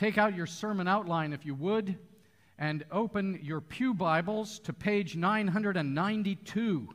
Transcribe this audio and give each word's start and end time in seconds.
take 0.00 0.16
out 0.16 0.34
your 0.34 0.46
sermon 0.46 0.88
outline 0.88 1.34
if 1.34 1.44
you 1.44 1.54
would 1.54 1.94
and 2.58 2.86
open 2.90 3.38
your 3.42 3.60
Pew 3.60 3.92
Bibles 3.92 4.58
to 4.60 4.72
page 4.72 5.14
992. 5.14 6.88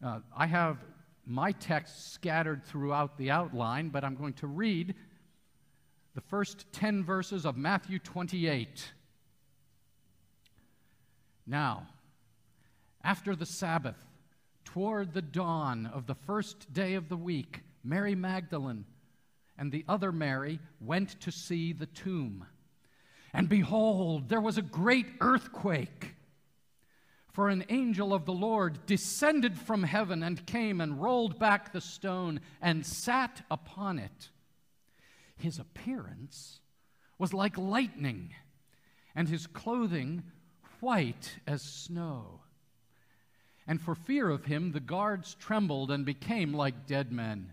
Uh, 0.00 0.20
I 0.36 0.46
have 0.46 0.78
my 1.26 1.50
text 1.50 2.12
scattered 2.14 2.64
throughout 2.64 3.18
the 3.18 3.32
outline, 3.32 3.88
but 3.88 4.04
I'm 4.04 4.14
going 4.14 4.34
to 4.34 4.46
read 4.46 4.94
the 6.14 6.20
first 6.20 6.66
10 6.70 7.02
verses 7.02 7.44
of 7.44 7.56
Matthew 7.56 7.98
28. 7.98 8.92
Now, 11.48 11.88
after 13.02 13.34
the 13.34 13.44
Sabbath, 13.44 13.98
toward 14.64 15.14
the 15.14 15.22
dawn 15.22 15.90
of 15.92 16.06
the 16.06 16.14
first 16.14 16.72
day 16.72 16.94
of 16.94 17.08
the 17.08 17.16
week, 17.16 17.62
Mary 17.82 18.14
Magdalene 18.14 18.84
and 19.58 19.72
the 19.72 19.84
other 19.88 20.12
Mary 20.12 20.60
went 20.80 21.20
to 21.20 21.30
see 21.30 21.72
the 21.72 21.86
tomb. 21.86 22.46
And 23.32 23.48
behold, 23.48 24.28
there 24.28 24.40
was 24.40 24.58
a 24.58 24.62
great 24.62 25.06
earthquake. 25.20 26.14
For 27.32 27.48
an 27.50 27.64
angel 27.68 28.14
of 28.14 28.24
the 28.24 28.32
Lord 28.32 28.86
descended 28.86 29.58
from 29.58 29.82
heaven 29.82 30.22
and 30.22 30.46
came 30.46 30.80
and 30.80 31.02
rolled 31.02 31.38
back 31.38 31.72
the 31.72 31.82
stone 31.82 32.40
and 32.62 32.86
sat 32.86 33.42
upon 33.50 33.98
it. 33.98 34.30
His 35.36 35.58
appearance 35.58 36.60
was 37.18 37.34
like 37.34 37.58
lightning, 37.58 38.34
and 39.14 39.28
his 39.28 39.46
clothing 39.46 40.22
white 40.80 41.38
as 41.46 41.62
snow. 41.62 42.40
And 43.66 43.80
for 43.80 43.94
fear 43.94 44.30
of 44.30 44.46
him, 44.46 44.72
the 44.72 44.80
guards 44.80 45.34
trembled 45.34 45.90
and 45.90 46.04
became 46.06 46.54
like 46.54 46.86
dead 46.86 47.12
men. 47.12 47.52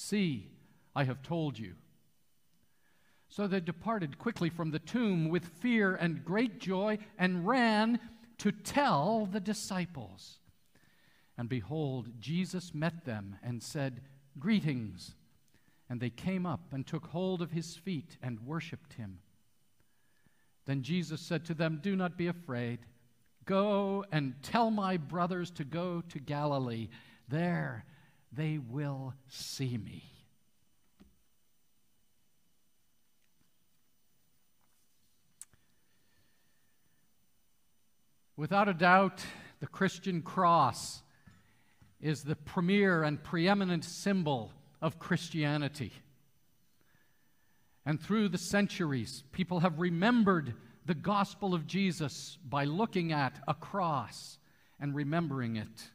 See, 0.00 0.52
I 0.94 1.02
have 1.02 1.22
told 1.22 1.58
you. 1.58 1.74
So 3.28 3.48
they 3.48 3.58
departed 3.58 4.16
quickly 4.16 4.48
from 4.48 4.70
the 4.70 4.78
tomb 4.78 5.28
with 5.28 5.44
fear 5.44 5.96
and 5.96 6.24
great 6.24 6.60
joy 6.60 6.98
and 7.18 7.44
ran 7.44 7.98
to 8.38 8.52
tell 8.52 9.26
the 9.26 9.40
disciples. 9.40 10.38
And 11.36 11.48
behold, 11.48 12.20
Jesus 12.20 12.72
met 12.72 13.06
them 13.06 13.38
and 13.42 13.60
said, 13.60 14.02
Greetings. 14.38 15.16
And 15.90 16.00
they 16.00 16.10
came 16.10 16.46
up 16.46 16.72
and 16.72 16.86
took 16.86 17.06
hold 17.08 17.42
of 17.42 17.50
his 17.50 17.74
feet 17.74 18.18
and 18.22 18.46
worshiped 18.46 18.92
him. 18.92 19.18
Then 20.64 20.82
Jesus 20.82 21.20
said 21.20 21.44
to 21.46 21.54
them, 21.54 21.80
Do 21.82 21.96
not 21.96 22.16
be 22.16 22.28
afraid. 22.28 22.78
Go 23.46 24.04
and 24.12 24.40
tell 24.44 24.70
my 24.70 24.96
brothers 24.96 25.50
to 25.52 25.64
go 25.64 26.02
to 26.02 26.20
Galilee. 26.20 26.88
There 27.26 27.84
they 28.38 28.56
will 28.56 29.14
see 29.26 29.76
me. 29.76 30.04
Without 38.36 38.68
a 38.68 38.74
doubt, 38.74 39.24
the 39.58 39.66
Christian 39.66 40.22
cross 40.22 41.02
is 42.00 42.22
the 42.22 42.36
premier 42.36 43.02
and 43.02 43.20
preeminent 43.20 43.84
symbol 43.84 44.52
of 44.80 45.00
Christianity. 45.00 45.92
And 47.84 48.00
through 48.00 48.28
the 48.28 48.38
centuries, 48.38 49.24
people 49.32 49.58
have 49.60 49.80
remembered 49.80 50.54
the 50.86 50.94
gospel 50.94 51.54
of 51.54 51.66
Jesus 51.66 52.38
by 52.48 52.66
looking 52.66 53.10
at 53.10 53.32
a 53.48 53.54
cross 53.54 54.38
and 54.78 54.94
remembering 54.94 55.56
it. 55.56 55.90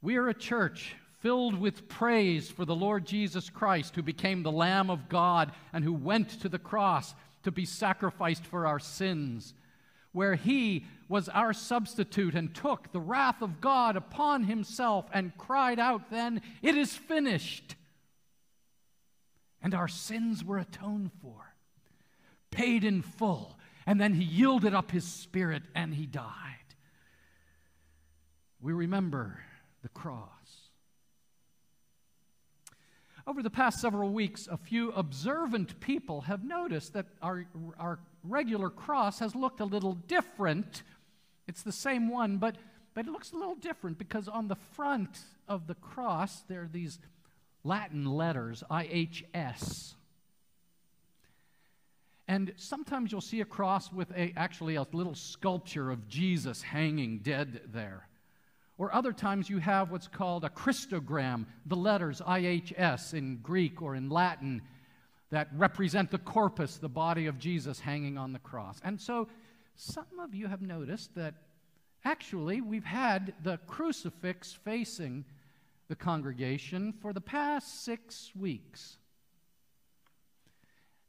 We 0.00 0.16
are 0.16 0.28
a 0.28 0.34
church 0.34 0.94
filled 1.20 1.58
with 1.58 1.88
praise 1.88 2.48
for 2.48 2.64
the 2.64 2.74
Lord 2.74 3.04
Jesus 3.04 3.50
Christ, 3.50 3.96
who 3.96 4.02
became 4.02 4.42
the 4.42 4.52
Lamb 4.52 4.90
of 4.90 5.08
God 5.08 5.52
and 5.72 5.82
who 5.82 5.92
went 5.92 6.40
to 6.40 6.48
the 6.48 6.58
cross 6.58 7.14
to 7.42 7.50
be 7.50 7.64
sacrificed 7.64 8.44
for 8.44 8.66
our 8.66 8.78
sins, 8.78 9.54
where 10.12 10.36
he 10.36 10.86
was 11.08 11.28
our 11.28 11.52
substitute 11.52 12.34
and 12.34 12.54
took 12.54 12.92
the 12.92 13.00
wrath 13.00 13.42
of 13.42 13.60
God 13.60 13.96
upon 13.96 14.44
himself 14.44 15.06
and 15.12 15.36
cried 15.36 15.80
out, 15.80 16.10
Then, 16.10 16.42
it 16.62 16.76
is 16.76 16.92
finished. 16.92 17.74
And 19.60 19.74
our 19.74 19.88
sins 19.88 20.44
were 20.44 20.58
atoned 20.58 21.10
for, 21.20 21.54
paid 22.52 22.84
in 22.84 23.02
full. 23.02 23.58
And 23.86 24.00
then 24.00 24.14
he 24.14 24.22
yielded 24.22 24.74
up 24.74 24.92
his 24.92 25.04
spirit 25.04 25.62
and 25.74 25.94
he 25.94 26.06
died. 26.06 26.24
We 28.60 28.72
remember 28.72 29.40
the 29.82 29.88
cross. 29.88 30.68
Over 33.26 33.42
the 33.42 33.50
past 33.50 33.80
several 33.80 34.10
weeks, 34.10 34.48
a 34.50 34.56
few 34.56 34.90
observant 34.92 35.78
people 35.80 36.22
have 36.22 36.44
noticed 36.44 36.94
that 36.94 37.06
our, 37.20 37.46
our 37.78 37.98
regular 38.24 38.70
cross 38.70 39.18
has 39.18 39.34
looked 39.34 39.60
a 39.60 39.66
little 39.66 39.92
different. 39.92 40.82
It's 41.46 41.62
the 41.62 41.72
same 41.72 42.08
one, 42.08 42.38
but, 42.38 42.56
but 42.94 43.06
it 43.06 43.10
looks 43.10 43.32
a 43.32 43.36
little 43.36 43.54
different 43.54 43.98
because 43.98 44.28
on 44.28 44.48
the 44.48 44.56
front 44.56 45.18
of 45.46 45.66
the 45.66 45.74
cross, 45.74 46.40
there 46.48 46.62
are 46.62 46.70
these 46.72 46.98
Latin 47.64 48.06
letters, 48.06 48.64
IHS. 48.70 49.94
And 52.26 52.54
sometimes 52.56 53.12
you'll 53.12 53.20
see 53.20 53.42
a 53.42 53.46
cross 53.46 53.92
with 53.92 54.10
a, 54.12 54.32
actually 54.38 54.76
a 54.76 54.86
little 54.92 55.14
sculpture 55.14 55.90
of 55.90 56.08
Jesus 56.08 56.62
hanging 56.62 57.18
dead 57.18 57.60
there. 57.72 58.07
Or 58.78 58.94
other 58.94 59.12
times 59.12 59.50
you 59.50 59.58
have 59.58 59.90
what's 59.90 60.06
called 60.06 60.44
a 60.44 60.48
Christogram, 60.48 61.46
the 61.66 61.76
letters 61.76 62.20
IHS 62.20 63.12
in 63.12 63.38
Greek 63.42 63.82
or 63.82 63.96
in 63.96 64.08
Latin 64.08 64.62
that 65.30 65.48
represent 65.56 66.10
the 66.10 66.18
corpus, 66.18 66.76
the 66.76 66.88
body 66.88 67.26
of 67.26 67.38
Jesus 67.38 67.80
hanging 67.80 68.16
on 68.16 68.32
the 68.32 68.38
cross. 68.38 68.80
And 68.84 69.00
so 69.00 69.28
some 69.74 70.20
of 70.20 70.34
you 70.34 70.46
have 70.46 70.62
noticed 70.62 71.14
that 71.16 71.34
actually 72.04 72.60
we've 72.60 72.84
had 72.84 73.34
the 73.42 73.58
crucifix 73.66 74.52
facing 74.52 75.24
the 75.88 75.96
congregation 75.96 76.92
for 76.92 77.12
the 77.12 77.20
past 77.20 77.84
six 77.84 78.30
weeks. 78.38 78.96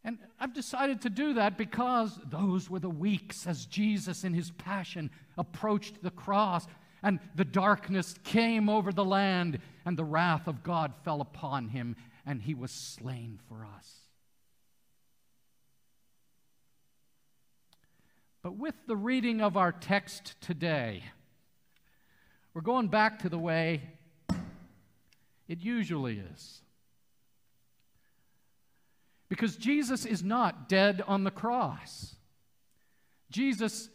And 0.03 0.18
I've 0.40 0.53
decided 0.53 1.01
to 1.01 1.09
do 1.09 1.34
that 1.34 1.57
because 1.57 2.19
those 2.30 2.69
were 2.69 2.80
the 2.80 2.90
weeks 2.90 3.46
as 3.46 3.66
Jesus 3.66 4.24
in 4.24 4.34
his 4.34 4.51
passion 4.51 5.12
approached 5.38 6.01
the 6.01 6.12
cross 6.12 6.68
and 7.01 7.19
the 7.35 7.45
darkness 7.45 8.15
came 8.23 8.69
over 8.69 8.91
the 8.91 9.05
land, 9.05 9.59
and 9.85 9.97
the 9.97 10.03
wrath 10.03 10.47
of 10.47 10.63
God 10.63 10.93
fell 11.03 11.21
upon 11.21 11.69
him, 11.69 11.95
and 12.25 12.41
he 12.41 12.53
was 12.53 12.71
slain 12.71 13.39
for 13.47 13.65
us. 13.65 13.95
But 18.41 18.57
with 18.57 18.75
the 18.88 18.95
reading 18.95 19.41
of 19.41 19.57
our 19.57 19.71
text 19.71 20.35
today, 20.41 21.03
we're 22.53 22.61
going 22.61 22.88
back 22.88 23.19
to 23.19 23.29
the 23.29 23.38
way 23.38 23.81
it 25.47 25.61
usually 25.61 26.21
is. 26.33 26.61
Because 29.27 29.55
Jesus 29.55 30.06
is 30.06 30.24
not 30.24 30.69
dead 30.69 31.03
on 31.06 31.24
the 31.24 31.31
cross. 31.31 32.15
Jesus 33.29 33.89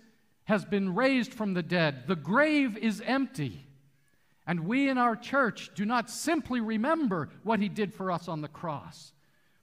has 0.44 0.64
been 0.64 0.94
raised 0.94 1.32
from 1.32 1.54
the 1.54 1.62
dead. 1.62 2.06
The 2.06 2.16
grave 2.16 2.76
is 2.76 3.02
empty. 3.04 3.66
And 4.46 4.66
we 4.66 4.90
in 4.90 4.98
our 4.98 5.16
church 5.16 5.70
do 5.74 5.86
not 5.86 6.10
simply 6.10 6.60
remember 6.60 7.30
what 7.42 7.60
he 7.60 7.68
did 7.68 7.94
for 7.94 8.10
us 8.10 8.28
on 8.28 8.42
the 8.42 8.48
cross, 8.48 9.12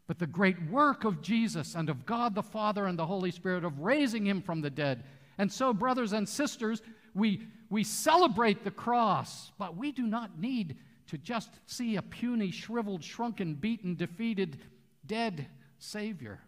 but 0.07 0.17
the 0.17 0.27
great 0.27 0.61
work 0.69 1.03
of 1.03 1.21
Jesus 1.21 1.75
and 1.75 1.87
of 1.87 2.05
God 2.05 2.33
the 2.33 2.41
Father 2.41 2.87
and 2.87 2.97
the 2.97 3.05
Holy 3.05 3.29
Spirit 3.29 3.63
of 3.63 3.79
raising 3.79 4.25
him 4.25 4.41
from 4.41 4.61
the 4.61 4.71
dead. 4.71 5.03
And 5.37 5.51
so, 5.51 5.71
brothers 5.71 6.13
and 6.13 6.27
sisters, 6.27 6.81
we, 7.13 7.47
we 7.69 7.83
celebrate 7.83 8.63
the 8.63 8.71
cross, 8.71 9.51
but 9.59 9.77
we 9.77 9.91
do 9.91 10.07
not 10.07 10.39
need 10.39 10.77
to 11.07 11.17
just 11.17 11.51
see 11.67 11.97
a 11.97 12.01
puny, 12.01 12.49
shriveled, 12.49 13.03
shrunken, 13.03 13.53
beaten, 13.53 13.95
defeated, 13.95 14.57
dead 15.05 15.45
Savior. 15.77 16.39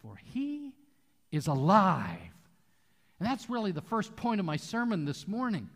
For 0.00 0.16
he 0.16 0.74
is 1.32 1.48
alive 1.48 2.32
and 3.22 3.30
that's 3.30 3.48
really 3.48 3.70
the 3.70 3.80
first 3.80 4.16
point 4.16 4.40
of 4.40 4.46
my 4.46 4.56
sermon 4.56 5.04
this 5.04 5.28
morning. 5.28 5.70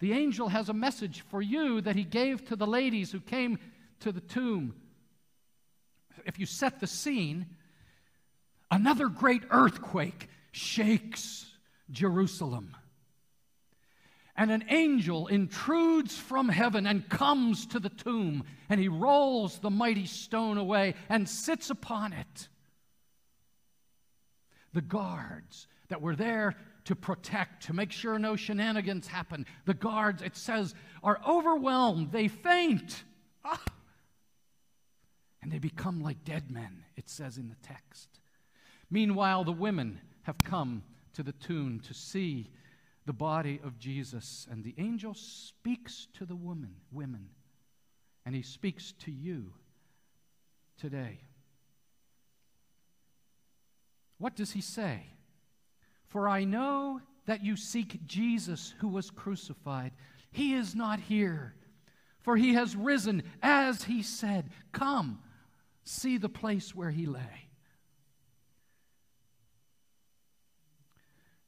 The 0.00 0.12
angel 0.12 0.50
has 0.50 0.68
a 0.68 0.74
message 0.74 1.24
for 1.30 1.40
you 1.40 1.80
that 1.80 1.96
he 1.96 2.04
gave 2.04 2.44
to 2.48 2.56
the 2.56 2.66
ladies 2.66 3.10
who 3.10 3.20
came 3.20 3.58
to 4.00 4.12
the 4.12 4.20
tomb. 4.20 4.74
if 6.26 6.38
you 6.38 6.44
set 6.44 6.80
the 6.80 6.86
scene, 6.86 7.46
another 8.70 9.08
great 9.08 9.44
earthquake 9.48 10.28
shakes 10.52 11.46
Jerusalem. 11.90 12.76
And 14.36 14.50
an 14.50 14.66
angel 14.68 15.26
intrudes 15.28 16.18
from 16.18 16.50
heaven 16.50 16.86
and 16.86 17.08
comes 17.08 17.64
to 17.68 17.80
the 17.80 17.88
tomb, 17.88 18.44
and 18.68 18.78
he 18.78 18.88
rolls 18.88 19.58
the 19.58 19.70
mighty 19.70 20.04
stone 20.04 20.58
away 20.58 20.96
and 21.08 21.26
sits 21.26 21.70
upon 21.70 22.12
it. 22.12 22.48
The 24.74 24.82
guards 24.82 25.66
that 25.88 26.02
were 26.02 26.16
there 26.16 26.56
to 26.84 26.94
protect, 26.94 27.64
to 27.66 27.72
make 27.72 27.90
sure 27.90 28.18
no 28.18 28.36
shenanigans 28.36 29.06
happen, 29.06 29.46
the 29.64 29.74
guards, 29.74 30.22
it 30.22 30.36
says, 30.36 30.74
are 31.02 31.20
overwhelmed. 31.26 32.12
They 32.12 32.28
faint. 32.28 33.04
Ah. 33.44 33.62
And 35.42 35.50
they 35.50 35.58
become 35.58 36.02
like 36.02 36.24
dead 36.24 36.50
men, 36.50 36.84
it 36.96 37.08
says 37.08 37.36
in 37.36 37.48
the 37.48 37.56
text. 37.66 38.08
Meanwhile, 38.90 39.44
the 39.44 39.52
women 39.52 40.00
have 40.22 40.42
come 40.44 40.82
to 41.14 41.22
the 41.22 41.32
tomb 41.32 41.80
to 41.80 41.94
see 41.94 42.50
the 43.06 43.12
body 43.12 43.60
of 43.62 43.78
Jesus. 43.78 44.46
And 44.50 44.64
the 44.64 44.74
angel 44.78 45.14
speaks 45.14 46.08
to 46.18 46.26
the 46.26 46.36
woman, 46.36 46.76
women, 46.92 47.28
and 48.24 48.34
he 48.34 48.42
speaks 48.42 48.92
to 49.00 49.10
you 49.10 49.52
today. 50.78 51.20
What 54.18 54.36
does 54.36 54.52
he 54.52 54.60
say? 54.60 55.02
For 56.14 56.28
I 56.28 56.44
know 56.44 57.00
that 57.26 57.42
you 57.42 57.56
seek 57.56 58.06
Jesus 58.06 58.72
who 58.78 58.86
was 58.86 59.10
crucified. 59.10 59.90
He 60.30 60.54
is 60.54 60.76
not 60.76 61.00
here, 61.00 61.56
for 62.20 62.36
he 62.36 62.54
has 62.54 62.76
risen 62.76 63.24
as 63.42 63.82
he 63.82 64.00
said. 64.00 64.50
Come, 64.70 65.18
see 65.82 66.16
the 66.16 66.28
place 66.28 66.72
where 66.72 66.92
he 66.92 67.06
lay. 67.06 67.48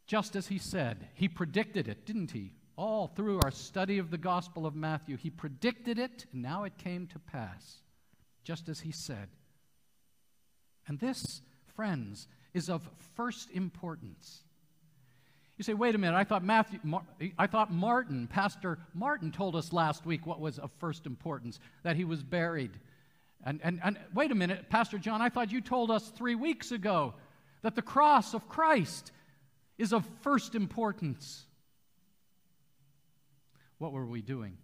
just 0.09 0.35
as 0.35 0.49
he 0.49 0.59
said. 0.59 1.07
He 1.15 1.29
predicted 1.29 1.87
it, 1.87 2.05
didn't 2.05 2.33
he? 2.33 2.53
All 2.77 3.07
through 3.07 3.41
our 3.43 3.53
study 3.53 3.99
of 3.99 4.11
the 4.11 4.19
Gospel 4.19 4.67
of 4.67 4.75
Matthew, 4.75 5.17
he 5.17 5.31
predicted 5.31 5.97
it, 5.97 6.27
and 6.33 6.43
now 6.43 6.65
it 6.65 6.77
came 6.77 7.07
to 7.09 7.19
pass, 7.21 7.83
just 8.43 8.69
as 8.69 8.81
he 8.81 8.91
said. 8.91 9.29
And 10.89 10.99
this, 10.99 11.41
friends, 11.75 12.27
is 12.53 12.69
of 12.69 12.89
first 13.15 13.51
importance. 13.51 14.45
You 15.57 15.65
say, 15.65 15.73
wait 15.73 15.95
a 15.95 15.99
minute, 15.99 16.17
I 16.17 16.25
thought, 16.25 16.45
Matthew, 16.45 16.81
Mar- 16.83 17.07
I 17.39 17.47
thought 17.47 17.73
Martin, 17.73 18.27
Pastor 18.27 18.79
Martin, 18.93 19.33
told 19.33 19.57
us 19.57 19.73
last 19.73 20.05
week 20.05 20.27
what 20.27 20.39
was 20.39 20.59
of 20.59 20.71
first 20.79 21.07
importance 21.07 21.59
that 21.83 21.97
he 21.97 22.05
was 22.05 22.23
buried. 22.23 22.73
And, 23.45 23.61
and, 23.63 23.81
and 23.83 23.99
wait 24.15 24.33
a 24.33 24.35
minute, 24.35 24.69
Pastor 24.69 24.99
John, 24.99 25.23
I 25.23 25.31
thought 25.31 25.53
you 25.53 25.63
told 25.63 25.91
us 25.91 26.09
three 26.11 26.35
weeks 26.35 26.73
ago 26.73 27.15
that 27.63 27.75
the 27.75 27.83
cross 27.83 28.35
of 28.35 28.49
Christ 28.49 29.13
is 29.79 29.93
of 29.93 30.05
first 30.21 30.55
importance. 30.55 31.47
What 33.79 33.93
were 33.93 34.07
we 34.07 34.21
doing? 34.21 34.59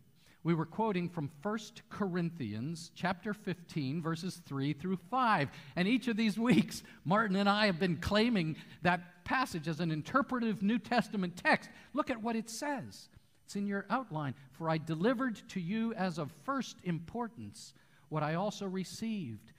We 0.45 0.55
were 0.55 0.67
quoting 0.67 1.09
from 1.09 1.31
1 1.43 1.59
Corinthians 1.89 2.91
chapter 2.95 3.33
15 3.33 4.03
verses 4.03 4.41
3 4.47 4.73
through 4.73 4.99
5. 5.11 5.49
And 5.77 5.87
each 5.87 6.09
of 6.09 6.17
these 6.17 6.39
weeks 6.39 6.83
Martin 7.05 7.37
and 7.37 7.49
I 7.49 7.67
have 7.67 7.79
been 7.79 7.97
claiming 7.97 8.57
that 8.83 9.01
passage 9.25 9.69
as 9.69 9.81
an 9.81 9.91
interpretive 9.91 10.63
New 10.63 10.79
Testament 10.79 11.37
text. 11.37 11.71
Look 11.93 12.11
at 12.11 12.23
what 12.23 12.37
it 12.37 12.51
says. 12.51 13.09
It's 13.45 13.57
in 13.57 13.67
your 13.67 13.87
outline. 13.91 14.35
For 14.53 14.69
I 14.69 14.79
delivered 14.79 15.41
to 15.51 15.61
you 15.61 15.93
as 15.95 16.19
of 16.19 16.31
first 16.45 16.77
importance 16.85 17.75
what 18.09 18.23
I 18.23 18.35
also 18.35 18.67
received 18.67 19.53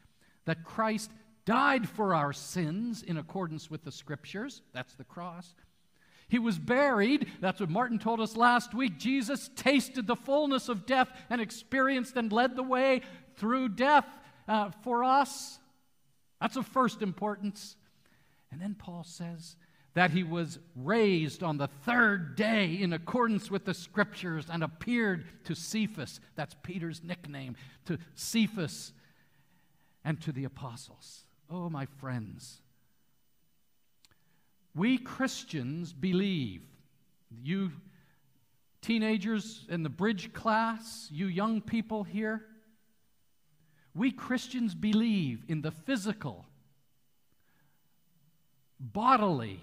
that 0.46 0.64
Christ 0.64 1.12
died 1.46 1.88
for 1.88 2.14
our 2.14 2.34
sins 2.34 3.04
in 3.04 3.18
accordance 3.18 3.70
with 3.70 3.84
the 3.84 3.92
scriptures. 3.92 4.62
That's 4.74 4.96
the 4.96 5.04
cross. 5.04 5.54
He 6.28 6.40
was 6.40 6.58
buried. 6.58 7.32
That's 7.42 7.60
what 7.60 7.70
Martin 7.70 8.00
told 8.00 8.20
us 8.20 8.36
last 8.36 8.74
week. 8.74 8.98
Jesus 8.98 9.50
tasted 9.56 10.08
the 10.08 10.16
fullness 10.16 10.70
of 10.70 10.86
death 10.86 11.10
and 11.30 11.42
experienced 11.42 12.16
and 12.16 12.32
led 12.32 12.56
the 12.56 12.64
way 12.64 13.02
through 13.36 13.70
death 13.70 14.08
uh, 14.48 14.72
for 14.84 15.04
us. 15.04 15.60
That's 16.42 16.56
of 16.56 16.66
first 16.68 17.02
importance. 17.02 17.76
And 18.54 18.62
then 18.62 18.76
Paul 18.76 19.04
says 19.04 19.56
that 19.96 20.12
he 20.12 20.24
was 20.24 20.60
raised 20.76 21.42
on 21.42 21.58
the 21.58 21.68
third 21.68 22.36
day 22.36 22.76
in 22.80 22.94
accordance 22.94 23.50
with 23.50 23.66
the 23.66 23.74
scriptures 23.74 24.46
and 24.48 24.64
appeared 24.64 25.26
to 25.46 25.56
Cephas. 25.56 26.20
That's 26.36 26.56
Peter's 26.62 27.04
nickname, 27.04 27.56
to 27.86 27.98
Cephas 28.14 28.94
and 30.06 30.22
to 30.22 30.32
the 30.32 30.44
apostles. 30.44 31.24
Oh, 31.50 31.68
my 31.68 31.88
friends, 32.00 32.62
we 34.76 35.00
Christians 35.00 35.92
believe, 35.94 36.62
you 37.42 37.72
teenagers 38.82 39.66
in 39.68 39.82
the 39.82 39.90
bridge 39.90 40.32
class, 40.32 41.08
you 41.12 41.26
young 41.26 41.60
people 41.60 42.04
here, 42.04 42.46
we 43.96 44.12
Christians 44.12 44.76
believe 44.76 45.44
in 45.48 45.62
the 45.62 45.72
physical, 45.72 46.46
bodily 48.92 49.62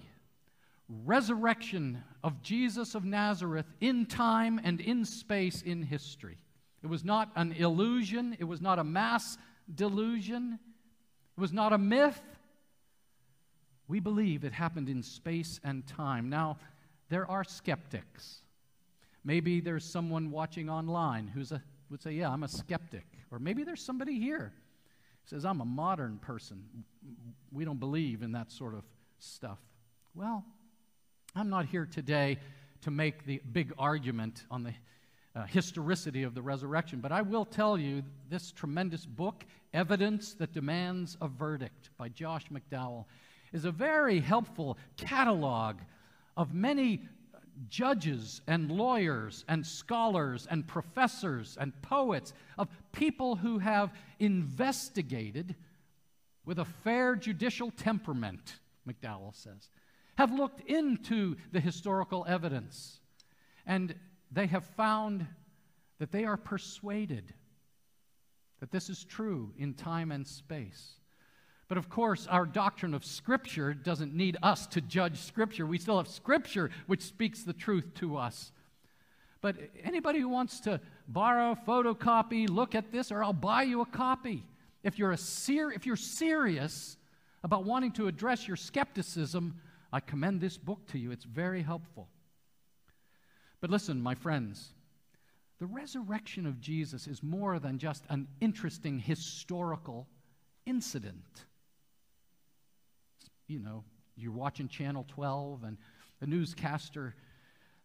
resurrection 1.04 2.02
of 2.24 2.42
Jesus 2.42 2.94
of 2.94 3.04
Nazareth 3.04 3.66
in 3.80 4.06
time 4.06 4.60
and 4.62 4.80
in 4.80 5.04
space 5.04 5.62
in 5.62 5.82
history. 5.82 6.38
It 6.82 6.88
was 6.88 7.04
not 7.04 7.30
an 7.36 7.52
illusion, 7.52 8.36
it 8.38 8.44
was 8.44 8.60
not 8.60 8.78
a 8.78 8.84
mass 8.84 9.36
delusion, 9.72 10.58
it 11.36 11.40
was 11.40 11.52
not 11.52 11.72
a 11.72 11.78
myth. 11.78 12.20
We 13.86 14.00
believe 14.00 14.44
it 14.44 14.52
happened 14.52 14.88
in 14.88 15.02
space 15.02 15.60
and 15.62 15.86
time. 15.86 16.28
Now, 16.30 16.58
there 17.08 17.28
are 17.30 17.44
skeptics. 17.44 18.42
Maybe 19.24 19.60
there's 19.60 19.84
someone 19.84 20.30
watching 20.30 20.70
online 20.70 21.26
who 21.26 21.44
would 21.90 22.00
say, 22.00 22.12
Yeah, 22.12 22.30
I'm 22.30 22.44
a 22.44 22.48
skeptic. 22.48 23.04
Or 23.30 23.38
maybe 23.38 23.64
there's 23.64 23.82
somebody 23.82 24.18
here 24.18 24.52
who 24.54 25.36
says, 25.36 25.44
I'm 25.44 25.60
a 25.60 25.64
modern 25.64 26.18
person. 26.18 26.64
We 27.52 27.64
don't 27.64 27.80
believe 27.80 28.22
in 28.22 28.32
that 28.32 28.50
sort 28.50 28.74
of 28.74 28.84
stuff. 29.22 29.58
Well, 30.14 30.44
I'm 31.34 31.50
not 31.50 31.66
here 31.66 31.86
today 31.86 32.38
to 32.82 32.90
make 32.90 33.24
the 33.24 33.40
big 33.52 33.72
argument 33.78 34.44
on 34.50 34.64
the 34.64 34.72
uh, 35.34 35.44
historicity 35.44 36.22
of 36.24 36.34
the 36.34 36.42
resurrection. 36.42 37.00
But 37.00 37.12
I 37.12 37.22
will 37.22 37.44
tell 37.44 37.78
you 37.78 38.02
this 38.28 38.50
tremendous 38.50 39.06
book, 39.06 39.44
Evidence 39.72 40.34
That 40.34 40.52
Demands 40.52 41.16
a 41.20 41.28
Verdict 41.28 41.90
by 41.96 42.08
Josh 42.08 42.46
McDowell, 42.50 43.04
is 43.52 43.64
a 43.64 43.70
very 43.70 44.20
helpful 44.20 44.78
catalog 44.96 45.76
of 46.36 46.54
many 46.54 47.02
judges 47.68 48.40
and 48.46 48.70
lawyers 48.70 49.44
and 49.48 49.66
scholars 49.66 50.46
and 50.50 50.66
professors 50.66 51.56
and 51.60 51.80
poets, 51.82 52.32
of 52.58 52.68
people 52.92 53.36
who 53.36 53.58
have 53.58 53.92
investigated 54.18 55.54
with 56.44 56.58
a 56.58 56.64
fair 56.64 57.14
judicial 57.14 57.70
temperament, 57.70 58.58
McDowell 58.90 59.34
says, 59.34 59.70
have 60.16 60.32
looked 60.32 60.68
into 60.68 61.36
the 61.52 61.60
historical 61.60 62.24
evidence 62.28 62.98
and 63.66 63.94
they 64.30 64.46
have 64.46 64.64
found 64.64 65.26
that 65.98 66.12
they 66.12 66.24
are 66.24 66.36
persuaded 66.36 67.34
that 68.60 68.70
this 68.70 68.88
is 68.88 69.04
true 69.04 69.52
in 69.56 69.74
time 69.74 70.12
and 70.12 70.26
space. 70.26 70.94
But 71.68 71.78
of 71.78 71.88
course, 71.88 72.26
our 72.26 72.46
doctrine 72.46 72.94
of 72.94 73.04
Scripture 73.04 73.72
doesn't 73.72 74.14
need 74.14 74.36
us 74.42 74.66
to 74.68 74.80
judge 74.80 75.18
Scripture. 75.18 75.66
We 75.66 75.78
still 75.78 75.98
have 75.98 76.08
Scripture 76.08 76.70
which 76.86 77.02
speaks 77.02 77.42
the 77.42 77.52
truth 77.52 77.94
to 77.96 78.16
us. 78.16 78.52
But 79.40 79.56
anybody 79.82 80.20
who 80.20 80.28
wants 80.28 80.60
to 80.60 80.80
borrow, 81.08 81.54
photocopy, 81.54 82.48
look 82.48 82.74
at 82.74 82.92
this, 82.92 83.10
or 83.10 83.24
I'll 83.24 83.32
buy 83.32 83.62
you 83.62 83.80
a 83.80 83.86
copy. 83.86 84.44
If 84.82 84.98
you're, 84.98 85.12
a 85.12 85.16
ser- 85.16 85.72
if 85.72 85.86
you're 85.86 85.96
serious 85.96 86.96
about 87.42 87.64
wanting 87.64 87.92
to 87.92 88.06
address 88.06 88.46
your 88.46 88.56
skepticism, 88.56 89.60
I 89.92 90.00
commend 90.00 90.40
this 90.40 90.56
book 90.56 90.86
to 90.88 90.98
you. 90.98 91.10
It's 91.10 91.24
very 91.24 91.62
helpful. 91.62 92.08
But 93.60 93.70
listen, 93.70 94.00
my 94.00 94.14
friends, 94.14 94.72
the 95.58 95.66
resurrection 95.66 96.46
of 96.46 96.60
Jesus 96.60 97.06
is 97.06 97.22
more 97.22 97.58
than 97.58 97.78
just 97.78 98.04
an 98.08 98.28
interesting 98.40 98.98
historical 98.98 100.08
incident. 100.64 101.44
You 103.46 103.58
know, 103.58 103.84
you're 104.16 104.32
watching 104.32 104.68
Channel 104.68 105.04
12, 105.08 105.64
and 105.64 105.76
the 106.20 106.26
newscaster 106.26 107.14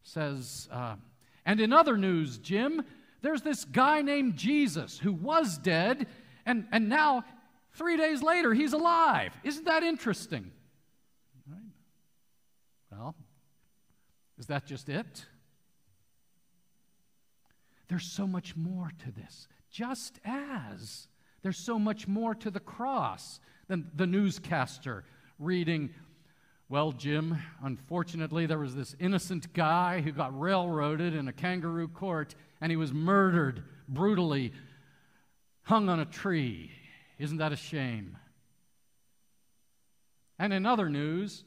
says, 0.03 0.69
uh, 0.71 0.95
and 1.45 1.59
in 1.59 1.73
other 1.73 1.97
news, 1.97 2.37
Jim, 2.37 2.83
there's 3.21 3.41
this 3.41 3.65
guy 3.65 4.01
named 4.01 4.37
Jesus 4.37 4.99
who 4.99 5.11
was 5.11 5.57
dead, 5.57 6.07
and, 6.45 6.67
and 6.71 6.87
now, 6.87 7.25
three 7.75 7.97
days 7.97 8.23
later, 8.23 8.53
he's 8.53 8.73
alive. 8.73 9.31
Isn't 9.43 9.65
that 9.65 9.83
interesting? 9.83 10.51
Right. 11.49 11.59
Well, 12.91 13.15
is 14.37 14.47
that 14.47 14.65
just 14.65 14.89
it? 14.89 15.25
There's 17.87 18.05
so 18.05 18.25
much 18.25 18.55
more 18.55 18.91
to 19.05 19.11
this. 19.11 19.47
Just 19.69 20.19
as 20.25 21.07
There's 21.43 21.57
so 21.59 21.77
much 21.77 22.07
more 22.07 22.33
to 22.33 22.49
the 22.49 22.59
cross 22.59 23.39
than 23.67 23.91
the 23.95 24.07
newscaster 24.07 25.03
reading, 25.37 25.91
Well, 26.69 26.91
Jim, 26.91 27.37
unfortunately, 27.61 28.47
there 28.47 28.57
was 28.57 28.73
this 28.73 28.95
innocent 28.99 29.53
guy 29.53 30.01
who 30.01 30.11
got 30.11 30.39
railroaded 30.39 31.13
in 31.13 31.27
a 31.27 31.33
kangaroo 31.33 31.87
court 31.87 32.33
and 32.61 32.71
he 32.71 32.75
was 32.75 32.91
murdered 32.93 33.63
brutally, 33.87 34.53
hung 35.63 35.87
on 35.89 35.99
a 35.99 36.05
tree. 36.05 36.71
Isn't 37.17 37.37
that 37.37 37.51
a 37.51 37.57
shame? 37.57 38.17
And 40.37 40.51
in 40.51 40.65
other 40.65 40.89
news, 40.89 41.43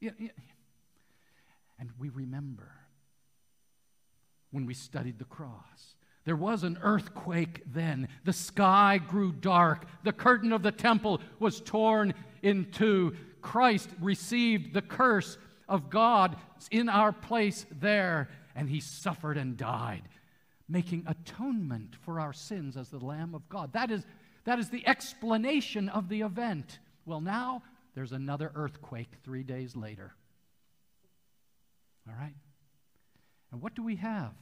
and 0.00 1.90
we 1.98 2.08
remember 2.08 2.72
when 4.50 4.66
we 4.66 4.74
studied 4.74 5.18
the 5.18 5.24
cross. 5.24 5.96
There 6.24 6.36
was 6.36 6.62
an 6.62 6.78
earthquake 6.82 7.62
then. 7.66 8.08
The 8.24 8.32
sky 8.32 8.98
grew 8.98 9.32
dark. 9.32 9.86
The 10.04 10.12
curtain 10.12 10.52
of 10.52 10.62
the 10.62 10.70
temple 10.70 11.20
was 11.40 11.60
torn 11.60 12.14
in 12.42 12.70
two. 12.70 13.16
Christ 13.40 13.90
received 14.00 14.72
the 14.72 14.82
curse 14.82 15.36
of 15.68 15.90
God 15.90 16.36
in 16.70 16.88
our 16.88 17.12
place 17.12 17.66
there, 17.80 18.28
and 18.54 18.68
he 18.68 18.78
suffered 18.78 19.36
and 19.36 19.56
died, 19.56 20.02
making 20.68 21.04
atonement 21.06 21.96
for 22.02 22.20
our 22.20 22.32
sins 22.32 22.76
as 22.76 22.88
the 22.88 23.04
Lamb 23.04 23.34
of 23.34 23.48
God. 23.48 23.72
That 23.72 23.90
is, 23.90 24.04
that 24.44 24.58
is 24.58 24.70
the 24.70 24.86
explanation 24.86 25.88
of 25.88 26.08
the 26.08 26.22
event. 26.22 26.78
Well, 27.06 27.20
now 27.20 27.62
there's 27.94 28.12
another 28.12 28.50
earthquake 28.54 29.10
three 29.22 29.42
days 29.42 29.76
later. 29.76 30.14
All 32.08 32.14
right? 32.18 32.34
And 33.52 33.60
what 33.60 33.74
do 33.74 33.82
we 33.82 33.96
have? 33.96 34.32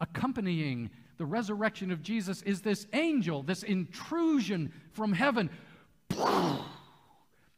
Accompanying 0.00 0.90
the 1.16 1.26
resurrection 1.26 1.90
of 1.90 2.02
Jesus 2.02 2.42
is 2.42 2.60
this 2.60 2.86
angel, 2.92 3.42
this 3.42 3.62
intrusion 3.64 4.72
from 4.92 5.12
heaven. 5.12 5.50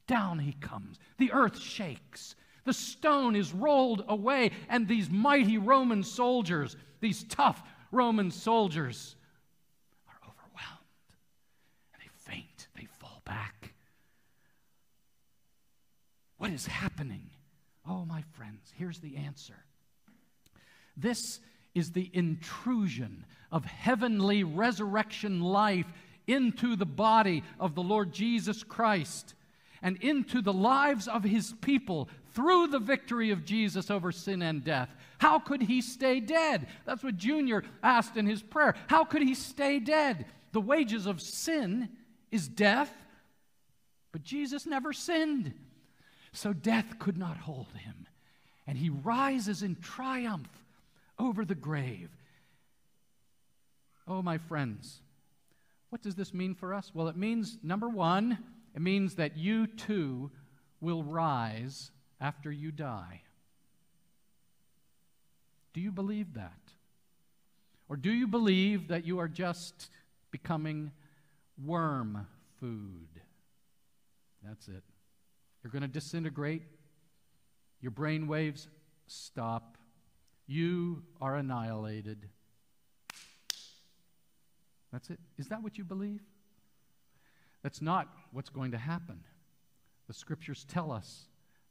Down 0.07 0.38
he 0.38 0.52
comes. 0.52 0.99
The 1.19 1.33
earth 1.33 1.59
shakes. 1.59 2.35
The 2.64 2.73
stone 2.73 3.37
is 3.37 3.52
rolled 3.52 4.04
away, 4.09 4.52
and 4.69 4.87
these 4.87 5.11
mighty 5.11 5.59
Roman 5.59 6.02
soldiers, 6.02 6.76
these 7.00 7.25
tough 7.25 7.62
Roman 7.90 8.30
soldiers, 8.30 9.16
are 10.09 10.28
overwhelmed. 10.28 10.85
And 11.92 12.02
they 12.02 12.33
faint, 12.33 12.69
they 12.76 12.87
fall 12.99 13.23
back. 13.25 13.73
What 16.41 16.53
is 16.53 16.65
happening? 16.65 17.29
Oh, 17.87 18.07
my 18.07 18.25
friends, 18.33 18.73
here's 18.75 18.99
the 19.01 19.17
answer. 19.17 19.57
This 20.97 21.39
is 21.75 21.93
the 21.93 22.11
intrusion 22.15 23.27
of 23.53 23.67
heavenly 23.67 24.43
resurrection 24.43 25.43
life 25.43 25.85
into 26.27 26.77
the 26.77 26.87
body 26.87 27.45
of 27.59 27.75
the 27.75 27.83
Lord 27.83 28.15
Jesus 28.15 28.63
Christ 28.63 29.35
and 29.83 29.99
into 30.03 30.41
the 30.41 30.53
lives 30.53 31.09
of 31.09 31.25
his 31.25 31.53
people 31.61 32.09
through 32.33 32.69
the 32.69 32.79
victory 32.79 33.33
of 33.33 33.45
Jesus 33.45 33.91
over 33.91 34.11
sin 34.11 34.41
and 34.41 34.65
death. 34.65 34.89
How 35.19 35.41
could 35.41 35.61
he 35.61 35.83
stay 35.83 36.21
dead? 36.21 36.69
That's 36.87 37.05
what 37.05 37.19
Junior 37.19 37.65
asked 37.83 38.17
in 38.17 38.25
his 38.25 38.43
prayer. 38.43 38.77
How 38.87 39.05
could 39.05 39.21
he 39.21 39.35
stay 39.35 39.79
dead? 39.79 40.25
The 40.53 40.63
wages 40.63 41.05
of 41.05 41.21
sin 41.21 41.91
is 42.31 42.49
death, 42.49 42.91
but 44.11 44.23
Jesus 44.23 44.65
never 44.65 44.95
sinned. 44.95 45.53
So 46.33 46.53
death 46.53 46.99
could 46.99 47.19
not 47.19 47.37
hold 47.39 47.69
him. 47.75 48.07
And 48.67 48.79
he 48.79 48.91
rises 48.91 49.63
in 49.63 49.77
triumph 49.77 50.49
over 51.19 51.45
the 51.45 51.55
grave. 51.55 52.11
Oh, 54.07 54.23
my 54.23 54.39
friends, 54.39 55.01
what 55.91 56.03
does 56.03 56.15
this 56.15 56.33
mean 56.33 56.55
for 56.55 56.73
us? 56.73 56.93
Well, 56.95 57.09
it 57.09 57.17
means, 57.17 57.59
number 57.63 57.89
one, 57.89 58.39
it 58.75 58.81
means 58.81 59.17
that 59.17 59.37
you 59.37 59.67
too 59.67 60.31
will 60.81 61.03
rise 61.03 61.91
after 62.21 62.51
you 62.51 62.71
die. 62.71 63.23
Do 65.73 65.81
you 65.81 65.91
believe 65.91 66.35
that? 66.35 66.53
Or 67.89 67.97
do 67.97 68.11
you 68.11 68.27
believe 68.27 68.89
that 68.89 69.05
you 69.05 69.19
are 69.19 69.29
just 69.29 69.91
becoming 70.31 70.93
worm 71.65 72.27
food? 72.61 73.09
That's 74.45 74.69
it. 74.69 74.83
You're 75.62 75.71
going 75.71 75.83
to 75.83 75.88
disintegrate. 75.88 76.62
Your 77.81 77.90
brain 77.90 78.26
waves 78.26 78.69
stop. 79.07 79.76
You 80.47 81.02
are 81.21 81.37
annihilated. 81.37 82.29
That's 84.93 85.11
it. 85.11 85.21
Is 85.38 85.49
that 85.49 85.62
what 85.62 85.79
you 85.79 85.85
believe? 85.85 86.21
That's 87.62 87.83
not 87.83 88.09
what's 88.33 88.49
going 88.49 88.73
to 88.73 88.79
happen. 88.79 89.21
The 90.09 90.14
scriptures 90.14 90.64
tell 90.69 90.90
us 90.90 91.26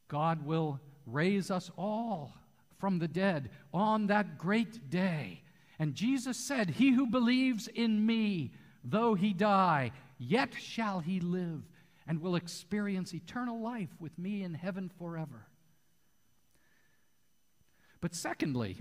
God 0.08 0.46
will 0.46 0.79
raise 1.05 1.51
us 1.51 1.72
all 1.77 2.34
from 2.79 3.00
the 3.00 3.08
dead 3.08 3.50
on 3.74 4.08
that 4.08 4.38
great 4.38 4.89
day. 4.89 5.41
And 5.77 5.96
Jesus 5.96 6.38
said, 6.38 6.69
He 6.69 6.91
who 6.91 7.08
believes 7.08 7.67
in 7.67 8.05
me, 8.05 8.51
though 8.84 9.13
he 9.13 9.34
die, 9.34 9.91
yet 10.17 10.53
shall 10.58 11.00
he 11.00 11.19
live 11.19 11.63
and 12.10 12.22
will 12.22 12.36
experience 12.36 13.13
eternal 13.13 13.62
life 13.62 13.89
with 14.00 14.18
me 14.18 14.42
in 14.42 14.56
heaven 14.56 14.89
forever. 14.98 15.46
But 18.01 18.16
secondly, 18.16 18.78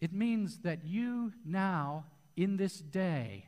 it 0.00 0.12
means 0.12 0.58
that 0.58 0.84
you 0.84 1.32
now, 1.44 2.04
in 2.36 2.56
this 2.56 2.78
day, 2.78 3.46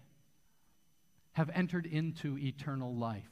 have 1.35 1.51
entered 1.55 1.87
into 1.87 2.37
eternal 2.37 2.97
life. 2.97 3.31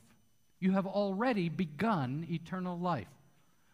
You 0.61 0.71
have 0.73 0.87
already 0.87 1.49
begun 1.49 2.25
eternal 2.31 2.79
life. 2.79 3.09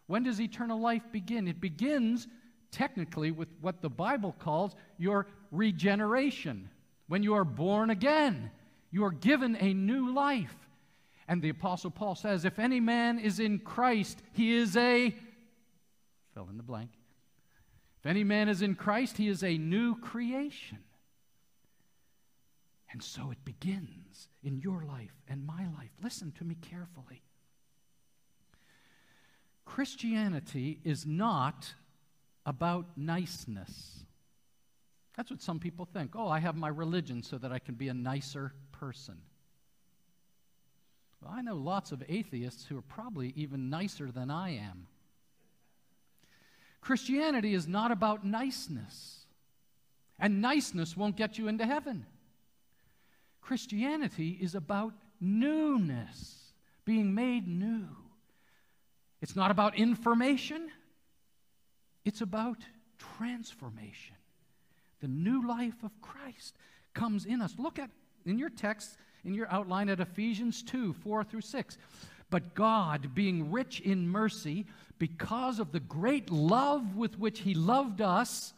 When 0.06 0.22
does 0.22 0.40
eternal 0.40 0.80
life 0.80 1.02
begin? 1.12 1.46
It 1.48 1.60
begins 1.60 2.26
technically 2.70 3.30
with 3.30 3.48
what 3.60 3.82
the 3.82 3.90
Bible 3.90 4.34
calls 4.38 4.74
your 4.96 5.26
regeneration. 5.52 6.70
When 7.08 7.22
you 7.22 7.34
are 7.34 7.44
born 7.44 7.90
again, 7.90 8.50
you 8.90 9.04
are 9.04 9.10
given 9.10 9.54
a 9.60 9.74
new 9.74 10.14
life. 10.14 10.56
And 11.30 11.40
the 11.40 11.50
Apostle 11.50 11.92
Paul 11.92 12.16
says, 12.16 12.44
if 12.44 12.58
any 12.58 12.80
man 12.80 13.20
is 13.20 13.38
in 13.38 13.60
Christ, 13.60 14.20
he 14.32 14.52
is 14.52 14.76
a, 14.76 15.14
fill 16.34 16.48
in 16.50 16.56
the 16.56 16.64
blank. 16.64 16.90
If 18.00 18.06
any 18.06 18.24
man 18.24 18.48
is 18.48 18.62
in 18.62 18.74
Christ, 18.74 19.16
he 19.16 19.28
is 19.28 19.44
a 19.44 19.56
new 19.56 19.94
creation. 19.94 20.78
And 22.90 23.00
so 23.00 23.30
it 23.30 23.44
begins 23.44 24.26
in 24.42 24.58
your 24.58 24.82
life 24.82 25.14
and 25.28 25.46
my 25.46 25.68
life. 25.78 25.92
Listen 26.02 26.32
to 26.32 26.44
me 26.44 26.56
carefully. 26.56 27.22
Christianity 29.64 30.80
is 30.82 31.06
not 31.06 31.74
about 32.44 32.86
niceness. 32.96 34.00
That's 35.16 35.30
what 35.30 35.40
some 35.40 35.60
people 35.60 35.84
think. 35.84 36.16
Oh, 36.16 36.26
I 36.26 36.40
have 36.40 36.56
my 36.56 36.66
religion 36.66 37.22
so 37.22 37.38
that 37.38 37.52
I 37.52 37.60
can 37.60 37.76
be 37.76 37.86
a 37.86 37.94
nicer 37.94 38.52
person. 38.72 39.18
Well, 41.20 41.32
I 41.34 41.42
know 41.42 41.56
lots 41.56 41.92
of 41.92 42.02
atheists 42.08 42.66
who 42.66 42.78
are 42.78 42.82
probably 42.82 43.32
even 43.36 43.68
nicer 43.68 44.10
than 44.10 44.30
I 44.30 44.56
am. 44.56 44.86
Christianity 46.80 47.52
is 47.52 47.68
not 47.68 47.90
about 47.90 48.24
niceness, 48.24 49.26
and 50.18 50.40
niceness 50.40 50.96
won't 50.96 51.16
get 51.16 51.36
you 51.36 51.48
into 51.48 51.66
heaven. 51.66 52.06
Christianity 53.42 54.38
is 54.40 54.54
about 54.54 54.94
newness, 55.20 56.52
being 56.84 57.14
made 57.14 57.46
new. 57.46 57.86
It's 59.20 59.36
not 59.36 59.50
about 59.50 59.76
information, 59.76 60.70
it's 62.04 62.22
about 62.22 62.58
transformation. 63.18 64.16
The 65.00 65.08
new 65.08 65.46
life 65.46 65.82
of 65.82 65.90
Christ 66.00 66.56
comes 66.94 67.26
in 67.26 67.42
us. 67.42 67.54
Look 67.58 67.78
at 67.78 67.90
in 68.24 68.38
your 68.38 68.50
text 68.50 68.96
in 69.24 69.34
your 69.34 69.50
outline 69.52 69.88
at 69.88 70.00
Ephesians 70.00 70.62
2 70.62 70.92
4 70.94 71.24
through 71.24 71.40
6. 71.40 71.78
But 72.30 72.54
God, 72.54 73.14
being 73.14 73.50
rich 73.50 73.80
in 73.80 74.08
mercy, 74.08 74.66
because 74.98 75.58
of 75.58 75.72
the 75.72 75.80
great 75.80 76.30
love 76.30 76.94
with 76.94 77.18
which 77.18 77.40
He 77.40 77.54
loved 77.54 78.00
us, 78.00 78.54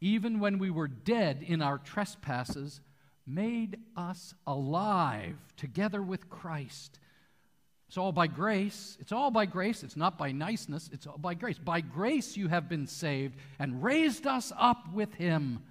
even 0.00 0.38
when 0.38 0.58
we 0.58 0.70
were 0.70 0.88
dead 0.88 1.44
in 1.46 1.60
our 1.60 1.78
trespasses, 1.78 2.80
made 3.26 3.78
us 3.96 4.34
alive 4.46 5.36
together 5.56 6.02
with 6.02 6.30
Christ. 6.30 6.98
It's 7.88 7.98
all 7.98 8.12
by 8.12 8.28
grace. 8.28 8.96
It's 9.00 9.10
all 9.10 9.32
by 9.32 9.46
grace. 9.46 9.82
It's 9.82 9.96
not 9.96 10.16
by 10.16 10.30
niceness. 10.30 10.88
It's 10.92 11.08
all 11.08 11.18
by 11.18 11.34
grace. 11.34 11.58
By 11.58 11.80
grace 11.80 12.36
you 12.36 12.46
have 12.46 12.68
been 12.68 12.86
saved 12.86 13.34
and 13.58 13.82
raised 13.82 14.28
us 14.28 14.52
up 14.56 14.92
with 14.92 15.12
Him 15.14 15.64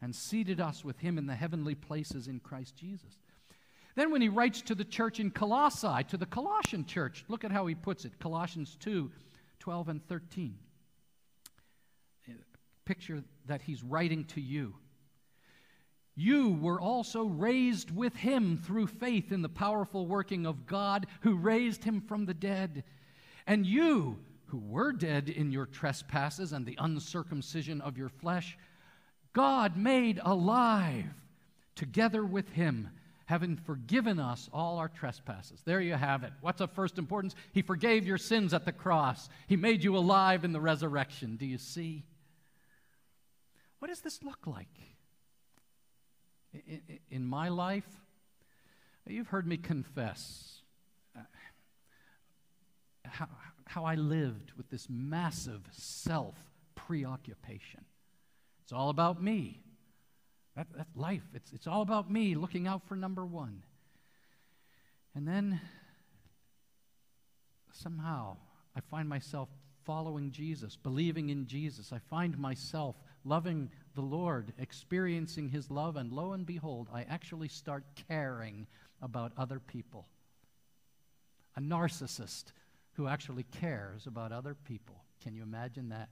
and 0.00 0.14
seated 0.14 0.60
us 0.60 0.82
with 0.82 0.98
Him 0.98 1.18
in 1.18 1.26
the 1.26 1.34
heavenly 1.34 1.74
places 1.74 2.26
in 2.26 2.40
Christ 2.40 2.74
Jesus. 2.76 3.18
Then, 3.98 4.12
when 4.12 4.22
he 4.22 4.28
writes 4.28 4.62
to 4.62 4.76
the 4.76 4.84
church 4.84 5.18
in 5.18 5.32
Colossae, 5.32 6.04
to 6.06 6.16
the 6.16 6.24
Colossian 6.24 6.84
church, 6.84 7.24
look 7.26 7.42
at 7.42 7.50
how 7.50 7.66
he 7.66 7.74
puts 7.74 8.04
it 8.04 8.20
Colossians 8.20 8.76
2 8.78 9.10
12 9.58 9.88
and 9.88 10.06
13. 10.06 10.56
Picture 12.84 13.24
that 13.46 13.60
he's 13.60 13.82
writing 13.82 14.24
to 14.26 14.40
you. 14.40 14.76
you 16.14 16.50
were 16.60 16.80
also 16.80 17.24
raised 17.24 17.90
with 17.90 18.14
him 18.14 18.56
through 18.64 18.86
faith 18.86 19.32
in 19.32 19.42
the 19.42 19.48
powerful 19.48 20.06
working 20.06 20.46
of 20.46 20.64
God 20.64 21.08
who 21.22 21.34
raised 21.34 21.82
him 21.82 22.00
from 22.00 22.24
the 22.24 22.34
dead. 22.34 22.84
And 23.48 23.66
you, 23.66 24.20
who 24.46 24.58
were 24.58 24.92
dead 24.92 25.28
in 25.28 25.50
your 25.50 25.66
trespasses 25.66 26.52
and 26.52 26.64
the 26.64 26.78
uncircumcision 26.78 27.80
of 27.80 27.98
your 27.98 28.10
flesh, 28.10 28.56
God 29.32 29.76
made 29.76 30.20
alive 30.22 31.06
together 31.74 32.24
with 32.24 32.48
him, 32.50 32.90
having 33.28 33.56
forgiven 33.56 34.18
us 34.18 34.48
all 34.54 34.78
our 34.78 34.88
trespasses. 34.88 35.60
There 35.66 35.82
you 35.82 35.92
have 35.92 36.24
it. 36.24 36.32
What's 36.40 36.62
of 36.62 36.72
first 36.72 36.96
importance? 36.96 37.34
He 37.52 37.60
forgave 37.60 38.06
your 38.06 38.16
sins 38.16 38.54
at 38.54 38.64
the 38.64 38.72
cross, 38.72 39.28
He 39.46 39.56
made 39.56 39.84
you 39.84 39.96
alive 39.98 40.44
in 40.44 40.52
the 40.52 40.60
resurrection. 40.60 41.36
Do 41.36 41.44
you 41.44 41.58
see? 41.58 42.04
What 43.80 43.88
does 43.88 44.00
this 44.00 44.22
look 44.22 44.46
like? 44.46 44.66
in 47.10 47.26
my 47.26 47.50
life, 47.50 47.86
you've 49.06 49.28
heard 49.28 49.46
me 49.46 49.58
confess 49.58 50.62
uh, 51.14 51.20
how, 53.04 53.28
how 53.66 53.84
I 53.84 53.96
lived 53.96 54.52
with 54.56 54.70
this 54.70 54.86
massive 54.88 55.60
self 55.70 56.34
preoccupation. 56.74 57.84
It's 58.64 58.72
all 58.72 58.88
about 58.88 59.22
me. 59.22 59.60
That, 60.58 60.66
that 60.76 60.88
life, 60.96 61.22
it's, 61.34 61.52
it's 61.52 61.68
all 61.68 61.82
about 61.82 62.10
me 62.10 62.34
looking 62.34 62.66
out 62.66 62.82
for 62.88 62.96
number 62.96 63.24
one. 63.24 63.62
And 65.14 65.26
then 65.26 65.60
somehow 67.72 68.38
I 68.74 68.80
find 68.80 69.08
myself 69.08 69.48
following 69.84 70.32
Jesus, 70.32 70.74
believing 70.74 71.28
in 71.28 71.46
Jesus. 71.46 71.92
I 71.92 72.00
find 72.10 72.36
myself 72.36 72.96
loving 73.24 73.70
the 73.94 74.00
Lord, 74.00 74.52
experiencing 74.58 75.48
His 75.48 75.70
love, 75.70 75.94
and 75.94 76.12
lo 76.12 76.32
and 76.32 76.44
behold, 76.44 76.88
I 76.92 77.02
actually 77.02 77.46
start 77.46 77.84
caring 78.08 78.66
about 79.00 79.30
other 79.36 79.60
people. 79.60 80.08
A 81.56 81.60
narcissist 81.60 82.46
who 82.94 83.06
actually 83.06 83.44
cares 83.44 84.08
about 84.08 84.32
other 84.32 84.56
people. 84.56 85.04
Can 85.22 85.34
you 85.34 85.44
imagine 85.44 85.90
that? 85.90 86.08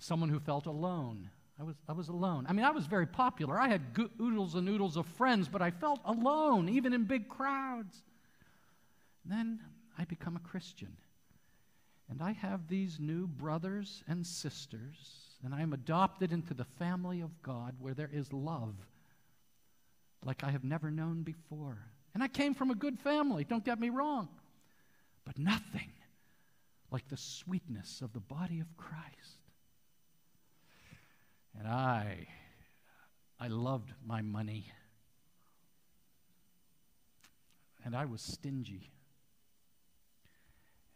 Someone 0.00 0.28
who 0.28 0.40
felt 0.40 0.66
alone. 0.66 1.30
I 1.58 1.62
was, 1.62 1.76
I 1.88 1.92
was 1.92 2.08
alone. 2.08 2.46
I 2.48 2.52
mean, 2.52 2.64
I 2.64 2.70
was 2.70 2.86
very 2.86 3.06
popular. 3.06 3.60
I 3.60 3.68
had 3.68 3.94
go- 3.94 4.10
oodles 4.20 4.54
and 4.54 4.68
oodles 4.68 4.96
of 4.96 5.06
friends, 5.06 5.46
but 5.46 5.62
I 5.62 5.70
felt 5.70 6.00
alone, 6.04 6.68
even 6.68 6.92
in 6.92 7.04
big 7.04 7.28
crowds. 7.28 8.02
then 9.24 9.60
I 9.98 10.04
become 10.04 10.36
a 10.36 10.40
Christian. 10.40 10.96
And 12.08 12.22
I 12.22 12.32
have 12.32 12.66
these 12.66 12.98
new 12.98 13.26
brothers 13.26 14.02
and 14.08 14.26
sisters, 14.26 15.36
and 15.44 15.54
I 15.54 15.60
am 15.60 15.72
adopted 15.72 16.32
into 16.32 16.54
the 16.54 16.64
family 16.64 17.20
of 17.20 17.42
God 17.42 17.76
where 17.78 17.94
there 17.94 18.10
is 18.12 18.32
love 18.32 18.74
like 20.24 20.44
I 20.44 20.50
have 20.50 20.64
never 20.64 20.90
known 20.90 21.22
before. 21.22 21.78
And 22.14 22.22
I 22.22 22.28
came 22.28 22.54
from 22.54 22.70
a 22.70 22.74
good 22.74 22.98
family, 22.98 23.44
don't 23.44 23.64
get 23.64 23.78
me 23.78 23.90
wrong, 23.90 24.28
but 25.24 25.38
nothing 25.38 25.92
like 26.90 27.08
the 27.08 27.16
sweetness 27.16 28.02
of 28.02 28.12
the 28.12 28.20
body 28.20 28.60
of 28.60 28.76
Christ. 28.76 29.39
And 31.58 31.68
I, 31.68 32.26
I 33.38 33.48
loved 33.48 33.92
my 34.04 34.22
money. 34.22 34.72
And 37.84 37.96
I 37.96 38.04
was 38.04 38.20
stingy. 38.20 38.92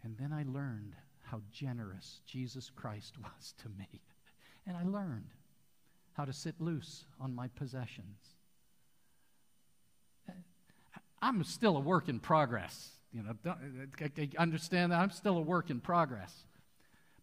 And 0.03 0.17
then 0.19 0.33
I 0.33 0.45
learned 0.47 0.95
how 1.23 1.41
generous 1.51 2.21
Jesus 2.27 2.71
Christ 2.71 3.15
was 3.23 3.55
to 3.63 3.69
me. 3.71 4.03
And 4.67 4.77
I 4.77 4.85
learned 4.85 5.31
how 6.13 6.25
to 6.25 6.33
sit 6.33 6.61
loose 6.61 7.05
on 7.21 7.35
my 7.35 7.49
possessions. 7.49 8.19
I'm 11.21 11.43
still 11.43 11.77
a 11.79 11.81
work 11.81 12.09
in 12.09 12.21
progress. 12.21 12.91
You 13.13 13.23
know, 13.23 13.55
understand 14.39 14.93
that 14.93 15.01
I'm 15.01 15.11
still 15.11 15.39
a 15.39 15.41
work 15.41 15.71
in 15.71 15.81
progress. 15.81 16.45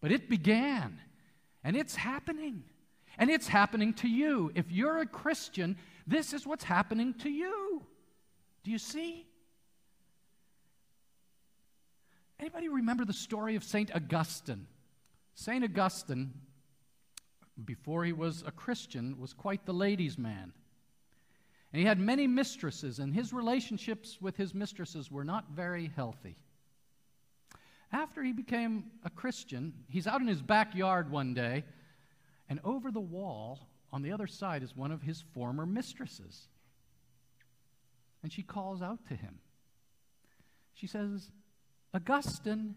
But 0.02 0.12
it 0.12 0.28
began, 0.28 1.00
and 1.64 1.76
it's 1.76 1.96
happening. 1.96 2.64
And 3.18 3.30
it's 3.30 3.48
happening 3.48 3.94
to 3.96 4.08
you. 4.08 4.52
If 4.56 4.72
you're 4.72 5.00
a 5.00 5.06
Christian, 5.06 5.78
this 6.08 6.34
is 6.34 6.48
what's 6.48 6.64
happening 6.64 7.14
to 7.20 7.30
you. 7.30 7.84
Do 8.64 8.72
you 8.72 8.78
see? 8.78 9.28
Anybody 12.40 12.70
remember 12.70 13.06
the 13.06 13.14
story 13.14 13.56
of 13.56 13.64
St. 13.64 13.94
Augustine? 13.96 14.66
St. 15.36 15.64
Augustine, 15.64 16.34
before 17.64 18.04
he 18.04 18.14
was 18.14 18.44
a 18.46 18.52
Christian, 18.52 19.20
was 19.20 19.34
quite 19.34 19.66
the 19.66 19.74
ladies' 19.74 20.18
man. 20.18 20.54
And 21.72 21.80
he 21.80 21.86
had 21.86 22.00
many 22.00 22.28
mistresses, 22.28 23.00
and 23.00 23.14
his 23.14 23.32
relationships 23.32 24.18
with 24.20 24.36
his 24.36 24.54
mistresses 24.54 25.10
were 25.10 25.24
not 25.24 25.52
very 25.52 25.92
healthy. 25.96 26.36
After 27.92 28.24
he 28.24 28.34
became 28.34 28.86
a 29.04 29.10
Christian, 29.10 29.74
he's 29.88 30.08
out 30.08 30.22
in 30.22 30.28
his 30.28 30.42
backyard 30.42 31.12
one 31.12 31.34
day, 31.34 31.64
and 32.52 32.60
over 32.66 32.92
the 32.92 33.00
wall 33.00 33.70
on 33.94 34.02
the 34.02 34.12
other 34.12 34.28
side 34.28 34.62
is 34.62 34.76
one 34.76 34.92
of 34.92 35.02
his 35.02 35.24
former 35.34 35.66
mistresses. 35.66 36.50
And 38.22 38.34
she 38.34 38.44
calls 38.44 38.82
out 38.82 39.00
to 39.08 39.16
him. 39.16 39.40
She 40.74 40.86
says, 40.86 41.32
Augustine, 41.94 42.76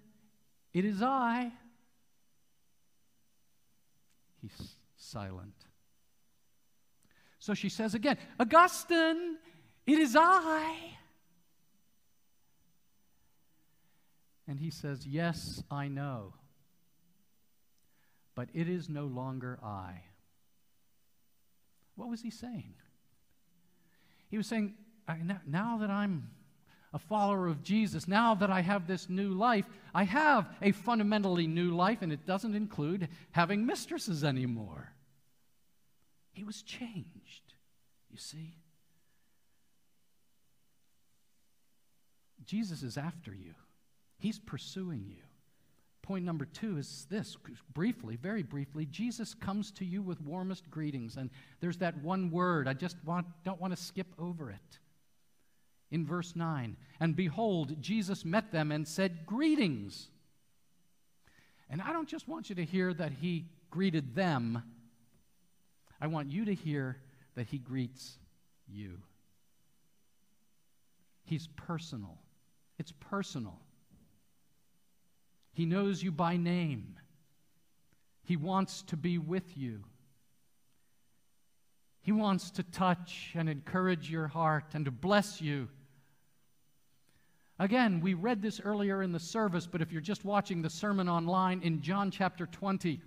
it 0.73 0.85
is 0.85 1.03
I. 1.03 1.51
He's 4.41 4.77
silent. 4.97 5.57
So 7.41 7.53
she 7.53 7.69
says 7.69 7.97
again, 7.97 8.17
Augustine, 8.39 9.39
it 9.89 9.99
is 9.99 10.15
I. 10.17 10.77
And 14.47 14.61
he 14.61 14.71
says, 14.71 15.05
Yes, 15.05 15.65
I 15.69 15.89
know. 15.89 16.35
But 18.35 18.49
it 18.53 18.69
is 18.69 18.89
no 18.89 19.05
longer 19.05 19.59
I. 19.63 20.03
What 21.97 22.09
was 22.09 22.21
he 22.21 22.31
saying? 22.31 22.75
He 24.29 24.37
was 24.37 24.47
saying, 24.47 24.75
Now 25.47 25.79
that 25.79 25.91
I'm 25.91 26.31
a 26.93 26.99
follower 26.99 27.49
of 27.49 27.63
Jesus, 27.63 28.07
now 28.07 28.35
that 28.37 28.51
I 28.51 28.61
have 28.61 28.87
this 28.87 29.09
new 29.09 29.31
life, 29.31 29.67
I 29.95 30.05
have 30.05 30.49
a 30.63 30.73
fundamentally 30.73 31.47
new 31.47 31.71
life, 31.75 32.03
and 32.03 32.13
it 32.13 32.27
doesn't 32.27 32.55
include 32.55 33.09
having 33.33 33.67
mistresses 33.67 34.25
anymore. 34.25 34.93
He 36.33 36.45
was 36.45 36.63
changed, 36.63 37.55
you 38.11 38.19
see. 38.19 38.55
Jesus 42.45 42.83
is 42.83 42.97
after 42.97 43.33
you, 43.33 43.55
He's 44.19 44.39
pursuing 44.39 45.05
you. 45.09 45.23
Point 46.05 46.27
number 46.27 46.45
two 46.45 46.77
is 46.77 47.07
this 47.09 47.35
briefly, 47.73 48.17
very 48.17 48.43
briefly 48.43 48.85
Jesus 48.85 49.33
comes 49.33 49.71
to 49.71 49.87
you 49.87 50.03
with 50.03 50.21
warmest 50.21 50.71
greetings. 50.71 51.17
And 51.17 51.31
there's 51.61 51.79
that 51.79 51.97
one 52.03 52.31
word, 52.31 52.69
I 52.69 52.75
just 52.75 52.99
want, 53.07 53.27
don't 53.43 53.59
want 53.59 53.75
to 53.75 53.83
skip 53.83 54.09
over 54.19 54.51
it 54.51 54.79
in 55.91 56.05
verse 56.05 56.37
9. 56.37 56.77
And 57.01 57.17
behold, 57.17 57.81
Jesus 57.81 58.23
met 58.23 58.53
them 58.53 58.71
and 58.71 58.87
said, 58.87 59.25
Greetings. 59.25 60.09
And 61.71 61.81
I 61.81 61.95
don't 61.95 62.09
just 62.09 62.29
want 62.29 62.51
you 62.51 62.57
to 62.57 62.65
hear 62.67 62.93
that 62.93 63.13
he 63.13 63.47
greeted 63.71 64.15
them, 64.15 64.63
I 66.03 66.09
want 66.09 66.31
you 66.31 66.45
to 66.45 66.55
hear 66.55 66.99
that 67.35 67.47
he 67.47 67.57
greets 67.57 68.19
you. 68.69 68.99
He's 71.25 71.49
personal. 71.57 72.19
It's 72.79 72.93
personal. 72.93 73.59
He 75.55 75.65
knows 75.65 76.03
you 76.03 76.13
by 76.13 76.37
name. 76.37 76.97
He 78.23 78.37
wants 78.37 78.83
to 78.83 78.97
be 78.97 79.19
with 79.19 79.57
you. 79.57 79.85
He 82.03 82.13
wants 82.13 82.51
to 82.53 82.63
touch 82.63 83.33
and 83.35 83.49
encourage 83.49 84.11
your 84.11 84.29
heart 84.29 84.75
and 84.75 84.85
to 84.85 84.91
bless 84.91 85.41
you 85.41 85.69
Again, 87.59 88.01
we 88.01 88.15
read 88.15 88.43
this 88.43 88.61
earlier 88.61 89.03
in 89.03 89.13
the 89.13 89.21
service, 89.21 89.67
but 89.67 89.81
if 89.81 89.93
you're 89.93 90.01
just 90.01 90.25
watching 90.25 90.61
the 90.61 90.71
sermon 90.71 91.09
online 91.09 91.63
in 91.63 91.81
John 91.83 92.11
chapter 92.11 92.47
20, 92.47 93.01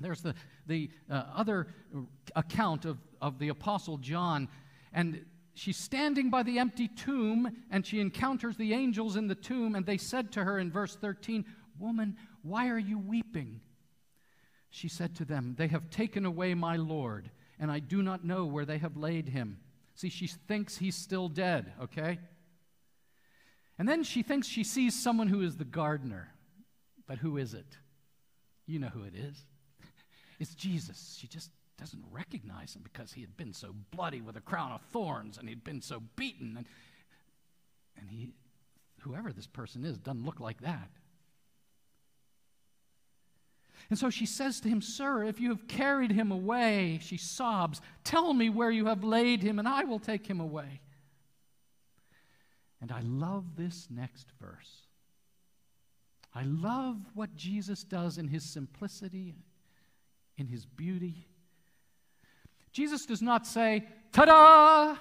there's 0.00 0.22
the, 0.22 0.34
the 0.66 0.90
uh, 1.10 1.24
other 1.34 1.66
account 2.34 2.86
of, 2.86 2.98
of 3.20 3.38
the 3.38 3.48
Apostle 3.48 3.98
John. 3.98 4.48
And 4.94 5.26
she's 5.52 5.76
standing 5.76 6.30
by 6.30 6.42
the 6.42 6.58
empty 6.58 6.88
tomb, 6.88 7.54
and 7.70 7.84
she 7.84 8.00
encounters 8.00 8.56
the 8.56 8.72
angels 8.72 9.14
in 9.14 9.26
the 9.26 9.34
tomb, 9.34 9.74
and 9.74 9.84
they 9.84 9.98
said 9.98 10.32
to 10.32 10.44
her 10.44 10.58
in 10.58 10.70
verse 10.70 10.96
13, 10.96 11.44
Woman, 11.78 12.16
why 12.42 12.68
are 12.68 12.78
you 12.78 12.98
weeping? 12.98 13.60
She 14.70 14.88
said 14.88 15.16
to 15.16 15.24
them, 15.24 15.54
They 15.56 15.68
have 15.68 15.90
taken 15.90 16.24
away 16.24 16.54
my 16.54 16.76
Lord, 16.76 17.30
and 17.58 17.70
I 17.70 17.78
do 17.78 18.02
not 18.02 18.24
know 18.24 18.44
where 18.44 18.64
they 18.64 18.78
have 18.78 18.96
laid 18.96 19.28
him. 19.28 19.58
See, 19.94 20.10
she 20.10 20.26
thinks 20.26 20.76
he's 20.76 20.96
still 20.96 21.28
dead, 21.28 21.72
okay? 21.82 22.18
And 23.78 23.88
then 23.88 24.04
she 24.04 24.22
thinks 24.22 24.46
she 24.46 24.64
sees 24.64 25.00
someone 25.00 25.28
who 25.28 25.42
is 25.42 25.56
the 25.56 25.64
gardener. 25.64 26.28
But 27.06 27.18
who 27.18 27.36
is 27.36 27.54
it? 27.54 27.78
You 28.66 28.78
know 28.78 28.88
who 28.88 29.04
it 29.04 29.14
it's 30.38 30.50
is 30.50 30.54
Jesus. 30.54 31.16
She 31.18 31.26
just 31.26 31.50
doesn't 31.78 32.04
recognize 32.10 32.74
him 32.74 32.82
because 32.82 33.12
he 33.12 33.20
had 33.20 33.36
been 33.36 33.52
so 33.52 33.74
bloody 33.90 34.20
with 34.20 34.36
a 34.36 34.40
crown 34.40 34.72
of 34.72 34.80
thorns 34.92 35.38
and 35.38 35.48
he'd 35.48 35.64
been 35.64 35.80
so 35.80 36.02
beaten. 36.16 36.56
And, 36.56 36.66
and 37.98 38.10
he, 38.10 38.28
whoever 39.00 39.32
this 39.32 39.46
person 39.46 39.84
is, 39.84 39.98
doesn't 39.98 40.24
look 40.24 40.40
like 40.40 40.60
that. 40.62 40.90
And 43.88 43.98
so 43.98 44.10
she 44.10 44.26
says 44.26 44.60
to 44.60 44.68
him, 44.68 44.82
Sir, 44.82 45.24
if 45.24 45.40
you 45.40 45.50
have 45.50 45.68
carried 45.68 46.10
him 46.10 46.32
away, 46.32 46.98
she 47.02 47.16
sobs, 47.16 47.80
tell 48.02 48.32
me 48.34 48.48
where 48.48 48.70
you 48.70 48.86
have 48.86 49.04
laid 49.04 49.42
him, 49.42 49.58
and 49.58 49.68
I 49.68 49.84
will 49.84 50.00
take 50.00 50.26
him 50.26 50.40
away. 50.40 50.80
And 52.80 52.90
I 52.90 53.00
love 53.00 53.56
this 53.56 53.86
next 53.90 54.26
verse. 54.40 54.82
I 56.34 56.42
love 56.42 56.98
what 57.14 57.34
Jesus 57.36 57.82
does 57.82 58.18
in 58.18 58.28
his 58.28 58.44
simplicity, 58.44 59.34
in 60.36 60.48
his 60.48 60.66
beauty. 60.66 61.26
Jesus 62.72 63.06
does 63.06 63.22
not 63.22 63.46
say, 63.46 63.86
Ta 64.12 64.24
da! 64.26 64.96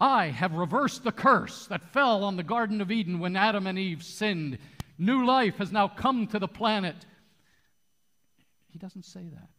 I 0.00 0.26
have 0.28 0.54
reversed 0.54 1.02
the 1.02 1.12
curse 1.12 1.66
that 1.66 1.92
fell 1.92 2.22
on 2.22 2.36
the 2.36 2.42
Garden 2.42 2.80
of 2.80 2.90
Eden 2.90 3.18
when 3.18 3.36
Adam 3.36 3.66
and 3.66 3.78
Eve 3.78 4.02
sinned. 4.02 4.58
New 4.98 5.24
life 5.24 5.58
has 5.58 5.70
now 5.70 5.86
come 5.86 6.26
to 6.26 6.38
the 6.40 6.48
planet. 6.48 7.06
He 8.68 8.78
doesn't 8.78 9.04
say 9.04 9.28
that. 9.32 9.50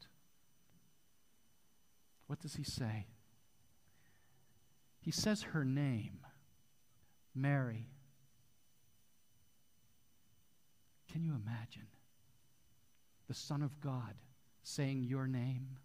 What 2.28 2.42
does 2.42 2.56
he 2.56 2.64
say? 2.64 3.08
He 5.00 5.12
says 5.12 5.42
her 5.42 5.64
name, 5.64 6.20
Mary. 7.34 7.88
Can 11.12 11.24
you 11.24 11.32
imagine 11.32 11.88
the 13.28 13.34
Son 13.34 13.64
of 13.64 13.80
God 13.80 14.14
saying 14.62 15.04
your 15.04 15.26
name? 15.26 15.78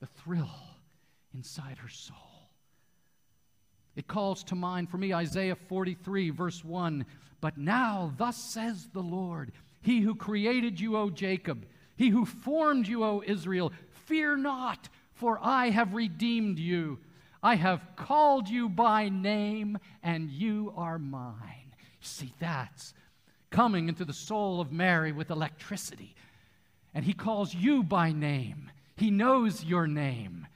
The 0.00 0.06
thrill 0.06 0.50
inside 1.34 1.78
her 1.78 1.88
soul. 1.88 2.31
It 3.96 4.08
calls 4.08 4.42
to 4.44 4.54
mind 4.54 4.90
for 4.90 4.98
me 4.98 5.12
Isaiah 5.12 5.56
43, 5.56 6.30
verse 6.30 6.64
1. 6.64 7.04
But 7.40 7.58
now, 7.58 8.12
thus 8.16 8.36
says 8.36 8.88
the 8.92 9.02
Lord, 9.02 9.52
He 9.82 10.00
who 10.00 10.14
created 10.14 10.80
you, 10.80 10.96
O 10.96 11.10
Jacob, 11.10 11.66
He 11.96 12.08
who 12.08 12.24
formed 12.24 12.88
you, 12.88 13.04
O 13.04 13.22
Israel, 13.26 13.72
fear 14.06 14.36
not, 14.36 14.88
for 15.12 15.38
I 15.42 15.70
have 15.70 15.94
redeemed 15.94 16.58
you. 16.58 16.98
I 17.42 17.56
have 17.56 17.82
called 17.96 18.48
you 18.48 18.68
by 18.68 19.08
name, 19.08 19.78
and 20.02 20.30
you 20.30 20.72
are 20.76 20.98
mine. 20.98 21.74
See, 22.00 22.32
that's 22.38 22.94
coming 23.50 23.88
into 23.88 24.04
the 24.04 24.12
soul 24.12 24.60
of 24.60 24.72
Mary 24.72 25.12
with 25.12 25.30
electricity. 25.30 26.14
And 26.94 27.04
he 27.04 27.12
calls 27.12 27.54
you 27.54 27.82
by 27.82 28.12
name. 28.12 28.70
He 28.96 29.10
knows 29.10 29.64
your 29.64 29.86
name. 29.86 30.46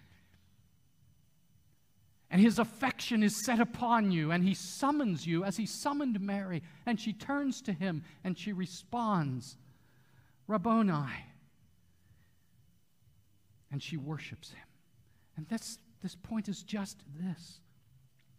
And 2.37 2.45
his 2.45 2.59
affection 2.59 3.23
is 3.23 3.35
set 3.35 3.61
upon 3.61 4.11
you, 4.11 4.31
and 4.31 4.45
he 4.45 4.53
summons 4.53 5.27
you 5.27 5.43
as 5.43 5.57
he 5.57 5.65
summoned 5.65 6.21
Mary. 6.21 6.63
And 6.85 7.01
she 7.01 7.15
turns 7.15 7.63
to 7.63 7.73
him 7.73 8.03
and 8.25 8.37
she 8.37 8.53
responds, 8.53 9.57
Rabboni. 10.47 11.25
And 13.73 13.83
she 13.83 13.97
worships 13.97 14.51
him. 14.51 14.67
And 15.39 15.49
this, 15.49 15.79
this 16.03 16.15
point 16.15 16.51
is 16.51 16.63
just 16.63 16.99
this 17.19 17.61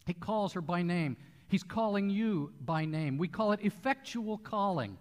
he 0.06 0.14
calls 0.14 0.54
her 0.54 0.62
by 0.62 0.84
name. 0.84 1.18
He's 1.48 1.64
calling 1.64 2.12
you 2.12 2.54
by 2.64 2.86
name. 2.86 3.18
We 3.18 3.28
call 3.28 3.52
it 3.52 3.62
effectual 3.64 4.38
calling. 4.38 5.00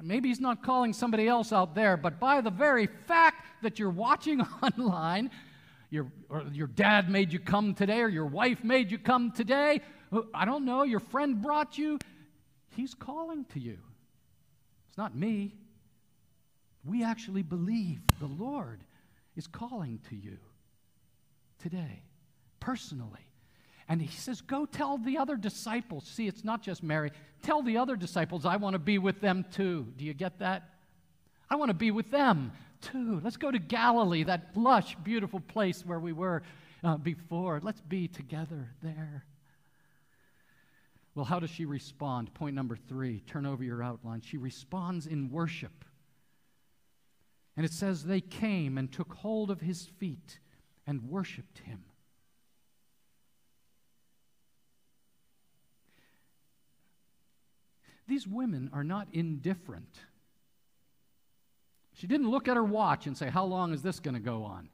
Maybe 0.00 0.30
he's 0.30 0.40
not 0.40 0.62
calling 0.62 0.94
somebody 0.94 1.28
else 1.28 1.52
out 1.52 1.74
there, 1.74 1.98
but 1.98 2.18
by 2.18 2.40
the 2.40 2.50
very 2.50 2.86
fact 2.86 3.46
that 3.60 3.78
you're 3.78 3.90
watching 3.90 4.40
online, 4.62 5.30
your, 5.90 6.10
your 6.52 6.68
dad 6.68 7.10
made 7.10 7.32
you 7.32 7.40
come 7.40 7.74
today, 7.74 8.00
or 8.00 8.08
your 8.08 8.26
wife 8.26 8.62
made 8.62 8.90
you 8.90 8.98
come 8.98 9.32
today, 9.32 9.80
I 10.32 10.44
don't 10.44 10.64
know, 10.64 10.84
your 10.84 11.00
friend 11.00 11.42
brought 11.42 11.76
you, 11.76 11.98
he's 12.76 12.94
calling 12.94 13.44
to 13.52 13.60
you. 13.60 13.78
It's 14.88 14.98
not 14.98 15.14
me. 15.14 15.54
We 16.84 17.04
actually 17.04 17.42
believe 17.42 18.00
the 18.20 18.26
Lord 18.26 18.82
is 19.36 19.46
calling 19.46 20.00
to 20.08 20.16
you 20.16 20.38
today, 21.60 22.02
personally. 22.60 23.26
And 23.88 24.00
he 24.00 24.16
says, 24.16 24.40
Go 24.40 24.66
tell 24.66 24.98
the 24.98 25.18
other 25.18 25.36
disciples. 25.36 26.06
See, 26.06 26.28
it's 26.28 26.44
not 26.44 26.62
just 26.62 26.82
Mary. 26.82 27.10
Tell 27.42 27.62
the 27.62 27.76
other 27.76 27.96
disciples, 27.96 28.46
I 28.46 28.56
want 28.56 28.74
to 28.74 28.78
be 28.78 28.98
with 28.98 29.20
them 29.20 29.44
too. 29.50 29.88
Do 29.96 30.04
you 30.04 30.14
get 30.14 30.38
that? 30.38 30.70
I 31.50 31.56
want 31.56 31.70
to 31.70 31.74
be 31.74 31.90
with 31.90 32.10
them 32.10 32.52
too. 32.80 33.20
Let's 33.22 33.36
go 33.36 33.50
to 33.50 33.58
Galilee, 33.58 34.24
that 34.24 34.56
lush, 34.56 34.96
beautiful 35.02 35.40
place 35.40 35.84
where 35.84 36.00
we 36.00 36.12
were 36.12 36.42
uh, 36.82 36.96
before. 36.96 37.60
Let's 37.62 37.80
be 37.80 38.08
together 38.08 38.70
there. 38.82 39.24
Well, 41.14 41.24
how 41.24 41.40
does 41.40 41.50
she 41.50 41.64
respond? 41.64 42.32
Point 42.34 42.54
number 42.54 42.76
three. 42.76 43.20
Turn 43.26 43.46
over 43.46 43.64
your 43.64 43.82
outline. 43.82 44.20
She 44.20 44.36
responds 44.36 45.06
in 45.06 45.30
worship. 45.30 45.84
And 47.56 47.66
it 47.66 47.72
says, 47.72 48.04
They 48.04 48.20
came 48.20 48.78
and 48.78 48.90
took 48.90 49.12
hold 49.14 49.50
of 49.50 49.60
his 49.60 49.86
feet 49.98 50.38
and 50.86 51.10
worshiped 51.10 51.58
him. 51.58 51.84
These 58.06 58.26
women 58.26 58.70
are 58.72 58.82
not 58.82 59.08
indifferent. 59.12 60.00
She 62.00 62.06
didn't 62.06 62.30
look 62.30 62.48
at 62.48 62.56
her 62.56 62.64
watch 62.64 63.06
and 63.06 63.14
say, 63.14 63.28
How 63.28 63.44
long 63.44 63.74
is 63.74 63.82
this 63.82 64.00
going 64.00 64.14
to 64.14 64.20
go 64.20 64.44
on? 64.44 64.70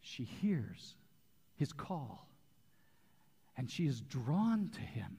she 0.00 0.22
hears 0.22 0.94
his 1.56 1.72
call 1.72 2.28
and 3.56 3.68
she 3.68 3.86
is 3.86 4.00
drawn 4.00 4.70
to 4.72 4.80
him 4.80 5.16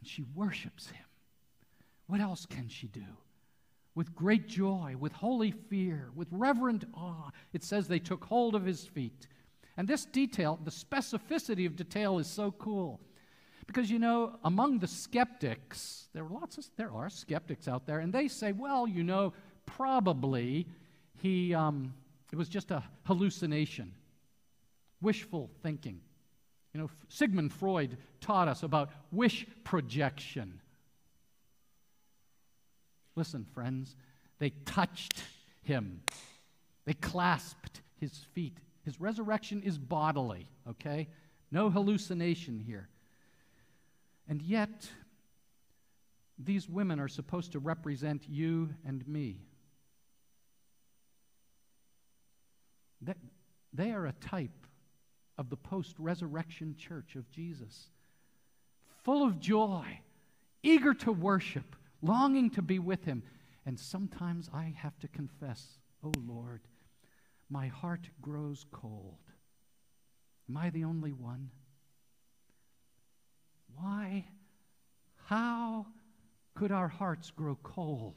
and 0.00 0.08
she 0.08 0.24
worships 0.34 0.88
him. 0.88 1.04
What 2.06 2.20
else 2.20 2.46
can 2.46 2.68
she 2.68 2.88
do? 2.88 3.04
With 3.94 4.14
great 4.14 4.48
joy, 4.48 4.96
with 4.98 5.12
holy 5.12 5.50
fear, 5.50 6.10
with 6.14 6.28
reverent 6.30 6.84
awe. 6.94 7.30
It 7.52 7.62
says 7.62 7.88
they 7.88 7.98
took 7.98 8.24
hold 8.24 8.54
of 8.54 8.64
his 8.64 8.86
feet 8.86 9.28
and 9.76 9.86
this 9.86 10.06
detail, 10.06 10.58
the 10.64 10.70
specificity 10.70 11.66
of 11.66 11.76
detail 11.76 12.18
is 12.18 12.26
so 12.26 12.52
cool. 12.52 13.00
Because 13.66 13.90
you 13.90 13.98
know, 13.98 14.38
among 14.44 14.78
the 14.78 14.86
skeptics, 14.86 16.08
there 16.12 16.24
are 16.24 16.30
lots 16.30 16.58
of 16.58 16.66
there 16.76 16.92
are 16.92 17.10
skeptics 17.10 17.68
out 17.68 17.86
there, 17.86 17.98
and 17.98 18.12
they 18.12 18.28
say, 18.28 18.52
well, 18.52 18.86
you 18.86 19.02
know, 19.02 19.32
probably 19.66 20.66
he 21.20 21.54
um, 21.54 21.94
it 22.32 22.36
was 22.36 22.48
just 22.48 22.70
a 22.70 22.82
hallucination, 23.04 23.92
wishful 25.00 25.50
thinking. 25.62 26.00
You 26.72 26.82
know, 26.82 26.90
Sigmund 27.08 27.52
Freud 27.52 27.96
taught 28.20 28.48
us 28.48 28.62
about 28.62 28.90
wish 29.10 29.46
projection. 29.64 30.60
Listen, 33.14 33.46
friends, 33.54 33.96
they 34.38 34.50
touched 34.66 35.22
him. 35.62 36.02
They 36.84 36.92
clasped 36.92 37.80
his 37.98 38.26
feet. 38.34 38.58
His 38.84 39.00
resurrection 39.00 39.62
is 39.62 39.78
bodily, 39.78 40.48
okay? 40.68 41.08
No 41.50 41.70
hallucination 41.70 42.60
here. 42.60 42.88
And 44.28 44.42
yet, 44.42 44.88
these 46.38 46.68
women 46.68 47.00
are 47.00 47.08
supposed 47.08 47.52
to 47.52 47.58
represent 47.58 48.28
you 48.28 48.70
and 48.84 49.06
me. 49.06 49.46
They 53.72 53.92
are 53.92 54.06
a 54.06 54.12
type 54.12 54.66
of 55.36 55.50
the 55.50 55.56
post 55.56 55.96
resurrection 55.98 56.74
church 56.78 57.14
of 57.14 57.30
Jesus, 57.30 57.90
full 59.04 59.22
of 59.22 59.38
joy, 59.38 60.00
eager 60.62 60.94
to 60.94 61.12
worship, 61.12 61.76
longing 62.00 62.48
to 62.50 62.62
be 62.62 62.78
with 62.78 63.04
Him. 63.04 63.22
And 63.66 63.78
sometimes 63.78 64.48
I 64.54 64.74
have 64.78 64.98
to 65.00 65.08
confess, 65.08 65.78
oh 66.02 66.12
Lord, 66.26 66.62
my 67.50 67.66
heart 67.66 68.08
grows 68.22 68.64
cold. 68.72 69.18
Am 70.48 70.56
I 70.56 70.70
the 70.70 70.84
only 70.84 71.12
one? 71.12 71.50
Why? 73.78 74.26
How 75.26 75.86
could 76.54 76.72
our 76.72 76.88
hearts 76.88 77.30
grow 77.30 77.58
cold 77.62 78.14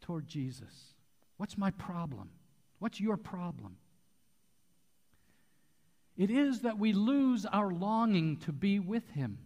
toward 0.00 0.28
Jesus? 0.28 0.94
What's 1.36 1.58
my 1.58 1.70
problem? 1.72 2.30
What's 2.78 3.00
your 3.00 3.16
problem? 3.16 3.76
It 6.16 6.30
is 6.30 6.60
that 6.60 6.78
we 6.78 6.92
lose 6.92 7.44
our 7.44 7.70
longing 7.70 8.38
to 8.38 8.52
be 8.52 8.78
with 8.78 9.08
Him. 9.10 9.38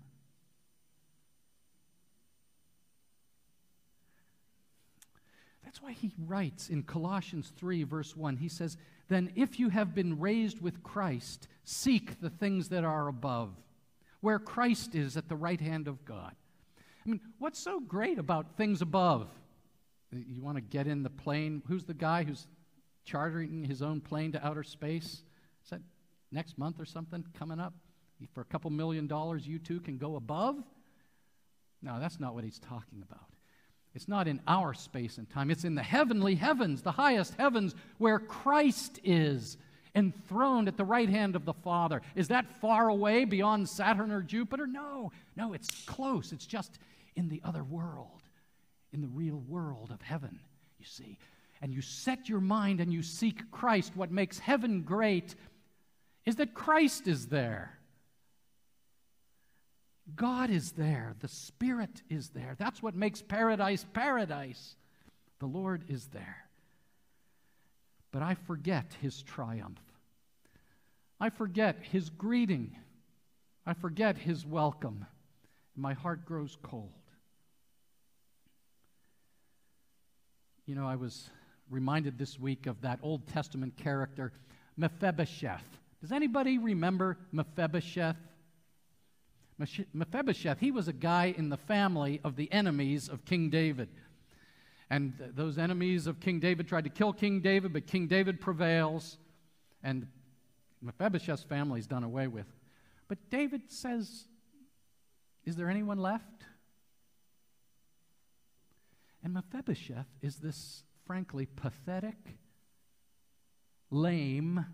That's 5.71 5.81
why 5.81 5.93
he 5.93 6.13
writes 6.27 6.69
in 6.69 6.83
Colossians 6.83 7.53
3, 7.57 7.85
verse 7.85 8.17
1, 8.17 8.39
he 8.39 8.49
says, 8.49 8.77
Then 9.07 9.31
if 9.37 9.61
you 9.61 9.69
have 9.69 9.95
been 9.95 10.19
raised 10.19 10.61
with 10.61 10.83
Christ, 10.83 11.47
seek 11.63 12.21
the 12.21 12.29
things 12.29 12.71
that 12.71 12.83
are 12.83 13.07
above, 13.07 13.51
where 14.21 14.39
Christ 14.39 14.95
is 14.95 15.17
at 15.17 15.29
the 15.29 15.37
right 15.37 15.61
hand 15.61 15.89
of 15.89 16.05
God. 16.05 16.35
I 17.05 17.09
mean, 17.09 17.21
what's 17.39 17.59
so 17.59 17.81
great 17.81 18.19
about 18.19 18.57
things 18.57 18.83
above? 18.83 19.29
You 20.13 20.43
want 20.43 20.57
to 20.57 20.63
get 20.63 20.87
in 20.87 21.03
the 21.03 21.11
plane? 21.11 21.63
Who's 21.69 21.85
the 21.85 21.95
guy 21.95 22.25
who's 22.25 22.47
chartering 23.05 23.65
his 23.65 23.81
own 23.83 24.01
plane 24.01 24.33
to 24.33 24.47
outer 24.47 24.63
space? 24.63 25.23
Is 25.65 25.71
that 25.71 25.81
next 26.31 26.59
month 26.59 26.81
or 26.81 26.85
something 26.85 27.25
coming 27.39 27.61
up? 27.61 27.73
For 28.35 28.43
a 28.43 28.45
couple 28.45 28.71
million 28.71 29.07
dollars, 29.07 29.47
you 29.47 29.59
too 29.59 29.81
can 29.81 29.97
go 29.97 30.17
above? 30.17 30.63
No, 31.83 31.99
that's 31.99 32.21
not 32.21 32.35
what 32.35 32.45
he's 32.45 32.59
talking 32.59 33.03
about. 33.03 33.25
It's 33.95 34.09
not 34.09 34.29
in 34.29 34.41
our 34.47 34.75
space 34.75 35.19
and 35.19 35.29
time, 35.29 35.51
it's 35.51 35.65
in 35.65 35.75
the 35.75 35.83
heavenly 35.83 36.35
heavens, 36.35 36.83
the 36.83 36.93
highest 36.93 37.35
heavens, 37.35 37.75
where 37.99 38.19
Christ 38.19 39.01
is 39.03 39.57
enthroned 39.94 40.68
at 40.68 40.76
the 40.76 40.85
right 40.85 41.09
hand 41.09 41.37
of 41.37 41.44
the 41.44 41.53
Father. 41.53 42.03
Is 42.14 42.29
that 42.29 42.46
far 42.61 42.88
away 42.88 43.24
beyond 43.24 43.68
Saturn 43.68 44.11
or 44.11 44.22
Jupiter? 44.22 44.66
No, 44.66 45.12
no, 45.37 45.53
it's 45.53 45.85
close. 45.87 46.33
It's 46.33 46.46
just 46.46 46.79
in 47.16 47.29
the 47.29 47.40
other 47.44 47.64
world, 47.64 48.22
in 48.92 49.00
the 49.00 49.09
real 49.09 49.42
world 49.48 49.90
of 49.90 50.00
heaven, 50.00 50.38
you 50.79 50.85
see. 50.85 51.18
And 51.62 51.72
you 51.72 51.83
set 51.83 52.29
your 52.29 52.40
mind 52.40 52.81
and 52.81 52.92
you 52.92 53.03
seek 53.03 53.50
Christ. 53.50 53.96
What 53.96 54.11
makes 54.11 54.38
heaven 54.38 54.83
great 54.83 55.35
is 56.24 56.37
that 56.37 56.55
Christ 56.55 57.07
is 57.07 57.26
there. 57.26 57.79
God 60.16 60.50
is 60.50 60.72
there. 60.72 61.14
The 61.20 61.29
Spirit 61.29 62.03
is 62.09 62.31
there. 62.31 62.57
That's 62.59 62.83
what 62.83 62.94
makes 62.94 63.22
paradise 63.22 63.85
paradise. 63.92 64.76
The 65.38 65.46
Lord 65.46 65.85
is 65.88 66.07
there. 66.09 66.50
But 68.12 68.23
I 68.23 68.35
forget 68.35 68.96
his 69.01 69.23
triumph. 69.23 69.81
I 71.20 71.31
forget 71.31 71.77
his 71.83 72.11
greeting. 72.11 72.77
I 73.66 73.75
forget 73.75 74.16
his 74.16 74.44
welcome. 74.44 75.07
My 75.77 75.94
heart 75.94 76.25
grows 76.25 76.57
cold. 76.62 76.92
You 80.66 80.75
know, 80.75 80.87
I 80.87 80.96
was 80.96 81.31
reminded 81.68 82.18
this 82.18 82.38
week 82.38 82.66
of 82.66 82.81
that 82.83 82.99
Old 83.03 83.27
Testament 83.29 83.77
character, 83.77 84.33
Mephibosheth. 84.77 85.64
Does 86.01 86.12
anybody 86.12 86.59
remember 86.59 87.18
Mephibosheth? 87.33 88.16
Mephibosheth, 89.92 90.59
he 90.59 90.70
was 90.70 90.88
a 90.88 90.92
guy 90.92 91.35
in 91.37 91.51
the 91.51 91.57
family 91.59 92.20
of 92.25 92.37
the 92.37 92.51
enemies 92.51 93.09
of 93.09 93.25
King 93.25 93.51
David. 93.51 93.88
And 94.90 95.14
those 95.35 95.57
enemies 95.57 96.07
of 96.07 96.18
King 96.18 96.40
David 96.40 96.66
tried 96.66 96.85
to 96.85 96.90
kill 96.90 97.12
King 97.12 97.40
David, 97.40 97.72
but 97.72 97.87
King 97.87 98.09
David 98.09 98.40
prevails, 98.40 99.18
and 99.83 100.09
Mephibosheth's 100.83 101.44
family 101.44 101.79
is 101.79 101.87
done 101.87 102.03
away 102.03 102.26
with. 102.26 102.46
But 103.07 103.18
David 103.31 103.70
says, 103.70 104.24
Is 105.44 105.57
there 105.57 105.70
anyone 105.70 105.98
left? 105.98 106.24
And 109.22 109.35
Mephibosheth 109.35 110.09
is 110.22 110.37
this, 110.37 110.83
frankly, 111.07 111.46
pathetic, 111.46 112.16
lame 113.90 114.64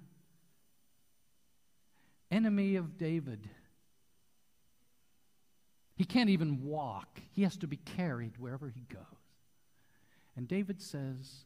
enemy 2.30 2.76
of 2.76 2.96
David 2.96 3.48
he 5.96 6.04
can't 6.04 6.28
even 6.28 6.62
walk, 6.62 7.20
he 7.32 7.42
has 7.42 7.56
to 7.58 7.66
be 7.66 7.78
carried 7.78 8.36
wherever 8.38 8.68
he 8.68 8.82
goes. 8.82 9.00
And 10.36 10.46
David 10.46 10.82
says, 10.82 11.44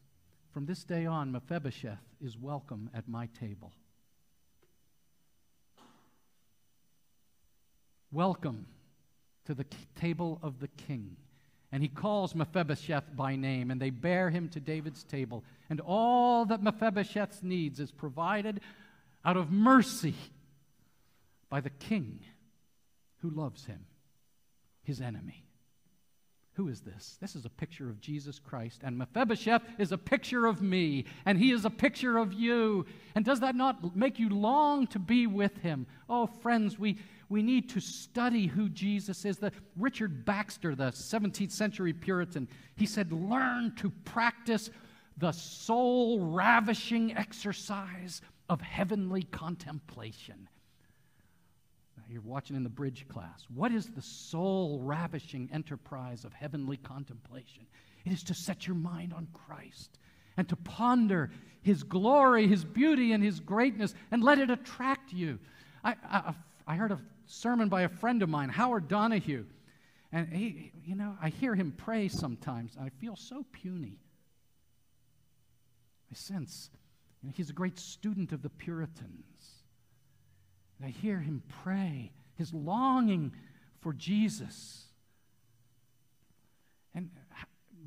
From 0.53 0.67
this 0.67 0.85
day 0.85 1.07
on, 1.07 1.31
Mephibosheth 1.31 2.03
is 2.21 2.37
welcome 2.37 2.91
at 2.93 3.09
my 3.09 3.29
table. 3.39 3.73
Welcome 8.13 8.67
to 9.47 9.55
the 9.55 9.67
table 9.95 10.41
of 10.43 10.59
the 10.59 10.69
king. 10.69 11.17
And 11.73 11.83
he 11.83 11.89
calls 11.89 12.35
Mephibosheth 12.35 13.15
by 13.15 13.37
name, 13.37 13.71
and 13.71 13.81
they 13.81 13.91
bear 13.91 14.29
him 14.29 14.49
to 14.49 14.61
David's 14.61 15.05
table. 15.05 15.45
And 15.69 15.81
all 15.81 16.45
that 16.47 16.63
Mephibosheth 16.63 17.45
needs 17.45 17.79
is 17.79 17.93
provided 17.93 18.61
out 19.25 19.37
of 19.37 19.53
mercy 19.53 20.15
by 21.49 21.61
the 21.61 21.71
king 21.71 22.21
who 23.19 23.31
loves 23.31 23.67
him 23.67 23.85
his 24.83 25.01
enemy. 25.01 25.45
Who 26.55 26.69
is 26.69 26.81
this? 26.81 27.17
This 27.21 27.37
is 27.37 27.45
a 27.45 27.51
picture 27.51 27.89
of 27.89 28.01
Jesus 28.01 28.39
Christ, 28.39 28.81
and 28.83 28.99
Mephibosheth 28.99 29.63
is 29.79 29.93
a 29.93 29.99
picture 29.99 30.47
of 30.47 30.61
me, 30.61 31.05
and 31.25 31.39
he 31.39 31.53
is 31.53 31.65
a 31.65 31.71
picture 31.71 32.19
of 32.19 32.33
you. 32.33 32.87
And 33.15 33.25
does 33.25 33.41
that 33.41 33.55
not 33.55 33.97
make 33.97 34.19
you 34.19 34.29
long 34.29 34.87
to 34.89 34.99
be 34.99 35.27
with 35.27 35.57
him? 35.59 35.87
Oh, 36.09 36.27
friends, 36.27 36.79
we, 36.79 36.99
we 37.29 37.43
need 37.43 37.71
to 37.71 37.81
study 37.81 38.47
who 38.47 38.69
Jesus 38.69 39.25
is. 39.25 39.39
The, 39.39 39.53
Richard 39.77 40.25
Baxter, 40.25 40.75
the 40.75 40.91
17th 40.91 41.53
century 41.53 41.93
Puritan, 41.93 42.49
he 42.77 42.85
said, 42.85 43.13
Learn 43.13 43.73
to 43.77 43.91
practice 44.05 44.71
the 45.19 45.33
soul 45.33 46.21
ravishing 46.21 47.17
exercise 47.17 48.23
of 48.49 48.61
heavenly 48.61 49.23
contemplation 49.23 50.49
you're 52.11 52.23
watching 52.23 52.57
in 52.57 52.63
the 52.63 52.69
bridge 52.69 53.07
class. 53.09 53.47
What 53.55 53.73
is 53.73 53.87
the 53.87 54.03
soul 54.03 54.81
ravishing 54.83 55.49
enterprise 55.53 56.25
of 56.25 56.33
heavenly 56.33 56.77
contemplation? 56.77 57.67
It 58.05 58.13
is 58.13 58.23
to 58.25 58.35
set 58.35 58.67
your 58.67 58.77
mind 58.77 59.13
on 59.13 59.29
Christ 59.33 59.99
and 60.37 60.49
to 60.49 60.57
ponder 60.57 61.31
his 61.63 61.83
glory, 61.83 62.47
his 62.47 62.65
beauty, 62.65 63.13
and 63.13 63.23
his 63.23 63.41
greatness, 63.41 63.95
and 64.11 64.25
let 64.25 64.39
it 64.39 64.51
attract 64.51 65.13
you. 65.13 65.39
I, 65.85 65.95
I, 66.09 66.35
I 66.67 66.77
heard 66.77 66.93
a 66.93 67.01
sermon 67.27 67.69
by 67.69 67.83
a 67.83 67.89
friend 67.89 68.23
of 68.23 68.29
mine, 68.29 68.49
Howard 68.49 68.89
Donahue, 68.89 69.45
and 70.13 70.29
he, 70.33 70.73
you 70.85 70.97
know, 70.97 71.17
I 71.23 71.29
hear 71.29 71.55
him 71.55 71.73
pray 71.77 72.09
sometimes, 72.09 72.75
and 72.77 72.85
I 72.85 72.89
feel 73.01 73.17
so 73.17 73.45
puny. 73.53 73.99
I 76.11 76.15
sense 76.15 76.71
you 77.23 77.29
know, 77.29 77.33
he's 77.37 77.51
a 77.51 77.55
great 77.55 77.79
student 77.79 78.33
of 78.33 78.43
the 78.43 78.49
Puritans. 78.49 79.30
And 80.81 80.89
I 80.89 80.91
hear 80.91 81.19
him 81.19 81.43
pray, 81.63 82.11
his 82.37 82.55
longing 82.55 83.33
for 83.81 83.93
Jesus. 83.93 84.85
And 86.95 87.11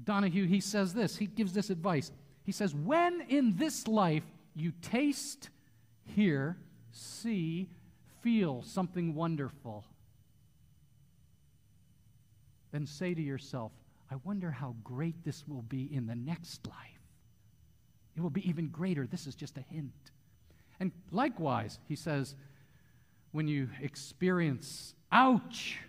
Donahue, 0.03 0.45
he 0.45 0.60
says 0.60 0.93
this, 0.93 1.17
he 1.17 1.25
gives 1.25 1.53
this 1.53 1.69
advice. 1.69 2.12
He 2.43 2.51
says, 2.51 2.75
When 2.75 3.21
in 3.29 3.56
this 3.58 3.88
life 3.88 4.23
you 4.56 4.73
taste, 4.82 5.49
hear, 6.06 6.58
see, 6.91 7.69
feel 8.21 8.62
something 8.62 9.15
wonderful, 9.15 9.86
then 12.71 12.86
say 12.86 13.13
to 13.13 13.21
yourself, 13.21 13.71
I 14.12 14.15
wonder 14.23 14.51
how 14.51 14.75
great 14.84 15.23
this 15.23 15.47
will 15.47 15.63
be 15.63 15.89
in 15.91 16.06
the 16.06 16.15
next 16.15 16.67
life. 16.67 16.75
It 18.15 18.21
will 18.21 18.29
be 18.29 18.47
even 18.47 18.67
greater. 18.67 19.08
This 19.08 19.25
is 19.25 19.34
just 19.34 19.58
a 19.58 19.62
hint. 19.62 20.12
And 20.79 20.91
likewise, 21.12 21.79
he 21.88 21.95
says, 21.95 22.36
when 23.33 23.47
you 23.47 23.67
experience 23.81 24.93
ouch 25.11 25.79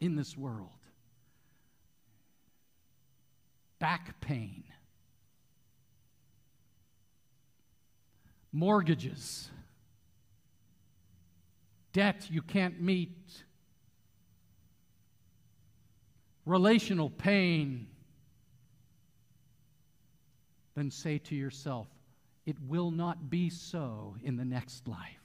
in 0.00 0.14
this 0.14 0.38
world, 0.38 0.70
back 3.80 4.20
pain, 4.20 4.62
mortgages, 8.52 9.50
debt 11.92 12.28
you 12.30 12.40
can't 12.40 12.80
meet, 12.80 13.42
relational 16.46 17.10
pain, 17.10 17.88
then 20.76 20.88
say 20.88 21.18
to 21.18 21.34
yourself, 21.34 21.88
it 22.46 22.56
will 22.68 22.92
not 22.92 23.28
be 23.28 23.50
so 23.50 24.14
in 24.22 24.36
the 24.36 24.44
next 24.44 24.86
life. 24.86 25.23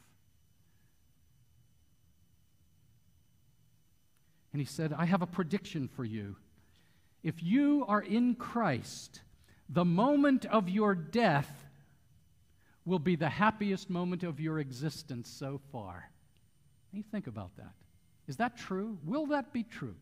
And 4.52 4.62
he 4.62 4.66
said, 4.66 4.94
I 4.94 5.06
have 5.06 5.22
a 5.22 5.28
prediction 5.28 5.88
for 5.88 6.04
you. 6.04 6.36
If 7.24 7.44
you 7.44 7.86
are 7.88 8.02
in 8.02 8.36
Christ, 8.36 9.22
the 9.68 9.86
moment 9.86 10.46
of 10.46 10.70
your 10.70 10.96
death 10.96 11.52
will 12.86 13.00
be 13.00 13.16
the 13.16 13.30
happiest 13.30 13.90
moment 13.90 14.24
of 14.24 14.40
your 14.40 14.60
existence 14.60 15.30
so 15.30 15.60
far. 15.72 16.10
You 16.92 17.04
think 17.04 17.28
about 17.28 17.56
that. 17.58 17.74
Is 18.28 18.38
that 18.38 18.58
true? 18.58 18.98
Will 19.06 19.28
that 19.28 19.54
be 19.54 19.64
true? 19.64 19.96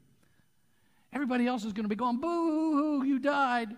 Everybody 1.11 1.47
else 1.47 1.65
is 1.65 1.73
going 1.73 1.85
to 1.85 1.89
be 1.89 1.95
going, 1.95 2.17
boo 2.17 3.03
you 3.03 3.19
died. 3.19 3.69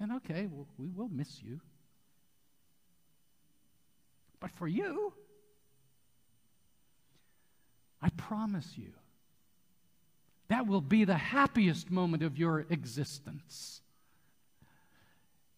And 0.00 0.12
okay, 0.12 0.46
well, 0.50 0.66
we 0.78 0.88
will 0.90 1.08
miss 1.08 1.42
you. 1.42 1.60
But 4.40 4.50
for 4.50 4.68
you, 4.68 5.12
I 8.04 8.10
promise 8.10 8.70
you, 8.76 8.92
that 10.48 10.66
will 10.66 10.82
be 10.82 11.04
the 11.04 11.16
happiest 11.16 11.90
moment 11.90 12.22
of 12.22 12.36
your 12.36 12.66
existence. 12.68 13.80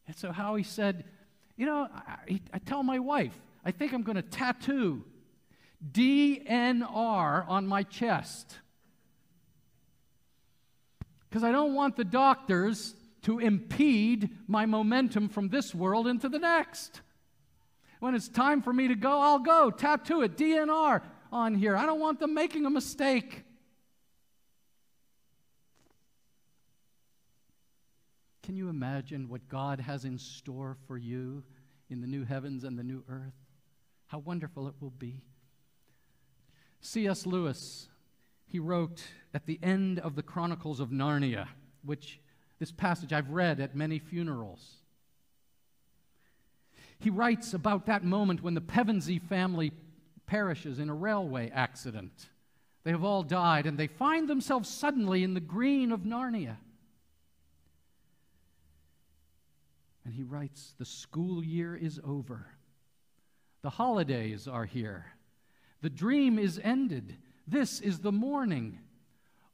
And 0.07 0.17
so 0.17 0.31
Howie 0.31 0.63
said, 0.63 1.03
You 1.57 1.67
know, 1.67 1.89
I, 1.93 2.41
I 2.53 2.59
tell 2.61 2.85
my 2.85 3.01
wife, 3.01 3.37
I 3.65 3.73
think 3.73 3.93
I'm 3.93 4.05
going 4.05 4.15
to 4.15 4.23
tattoo 4.23 5.03
DNR 5.91 7.49
on 7.49 7.67
my 7.67 7.83
chest. 7.83 8.61
Because 11.29 11.43
I 11.43 11.51
don't 11.51 11.75
want 11.75 11.97
the 11.97 12.05
doctors 12.05 12.95
to 13.23 13.41
impede 13.41 14.31
my 14.47 14.67
momentum 14.67 15.31
from 15.31 15.49
this 15.49 15.75
world 15.75 16.07
into 16.07 16.29
the 16.29 16.39
next. 16.39 17.01
When 17.99 18.15
it's 18.15 18.29
time 18.29 18.63
for 18.63 18.73
me 18.73 18.87
to 18.87 18.95
go, 18.95 19.19
I'll 19.19 19.41
go. 19.41 19.73
Tattoo 19.73 20.23
it, 20.23 20.37
DNR 20.37 21.03
on 21.33 21.55
here. 21.55 21.77
I 21.77 21.87
don't 21.87 22.01
want 22.01 22.21
them 22.21 22.35
making 22.35 22.67
a 22.67 22.71
mistake. 22.71 23.45
Can 28.43 28.57
you 28.57 28.69
imagine 28.69 29.29
what 29.29 29.49
God 29.49 29.81
has 29.81 30.05
in 30.05 30.19
store 30.19 30.77
for 30.87 30.97
you 30.97 31.43
in 31.91 32.01
the 32.01 32.07
new 32.07 32.25
heavens 32.25 32.63
and 32.63 32.79
the 32.79 32.85
new 32.85 33.03
earth? 33.09 33.35
How 34.07 34.19
wonderful 34.19 34.69
it 34.69 34.75
will 34.81 34.91
be. 34.91 35.25
C.S. 36.81 37.27
Lewis, 37.27 37.89
he 38.47 38.61
wrote 38.61 39.03
at 39.35 39.47
the 39.47 39.59
end 39.63 39.99
of 39.99 40.15
the 40.15 40.23
Chronicles 40.23 40.79
of 40.79 40.91
Narnia, 40.91 41.49
which 41.85 42.21
this 42.61 42.71
passage 42.71 43.13
I've 43.13 43.31
read 43.31 43.59
at 43.59 43.75
many 43.75 43.99
funerals. 43.99 44.77
He 46.99 47.11
writes 47.11 47.53
about 47.53 47.87
that 47.87 48.05
moment 48.05 48.43
when 48.43 48.55
the 48.55 48.61
Pevensey 48.61 49.19
family 49.19 49.73
perishes 50.27 50.79
in 50.79 50.89
a 50.91 50.95
railway 50.95 51.51
accident. 51.51 52.29
They 52.85 52.91
have 52.91 53.05
all 53.05 53.23
died, 53.23 53.67
and 53.67 53.77
they 53.77 53.89
find 53.89 54.29
themselves 54.29 54.69
suddenly 54.69 55.25
in 55.25 55.35
the 55.35 55.41
green 55.41 55.91
of 55.91 56.01
Narnia. 56.01 56.57
And 60.05 60.15
he 60.15 60.23
writes 60.23 60.75
The 60.79 60.85
school 60.85 61.45
year 61.45 61.75
is 61.75 62.01
over. 62.05 62.47
The 63.63 63.71
holidays 63.71 64.47
are 64.47 64.65
here. 64.65 65.07
The 65.83 65.91
dream 65.91 66.39
is 66.39 66.61
ended. 66.63 67.17
This 67.49 67.81
is 67.81 67.99
the 67.99 68.13
morning. 68.13 68.79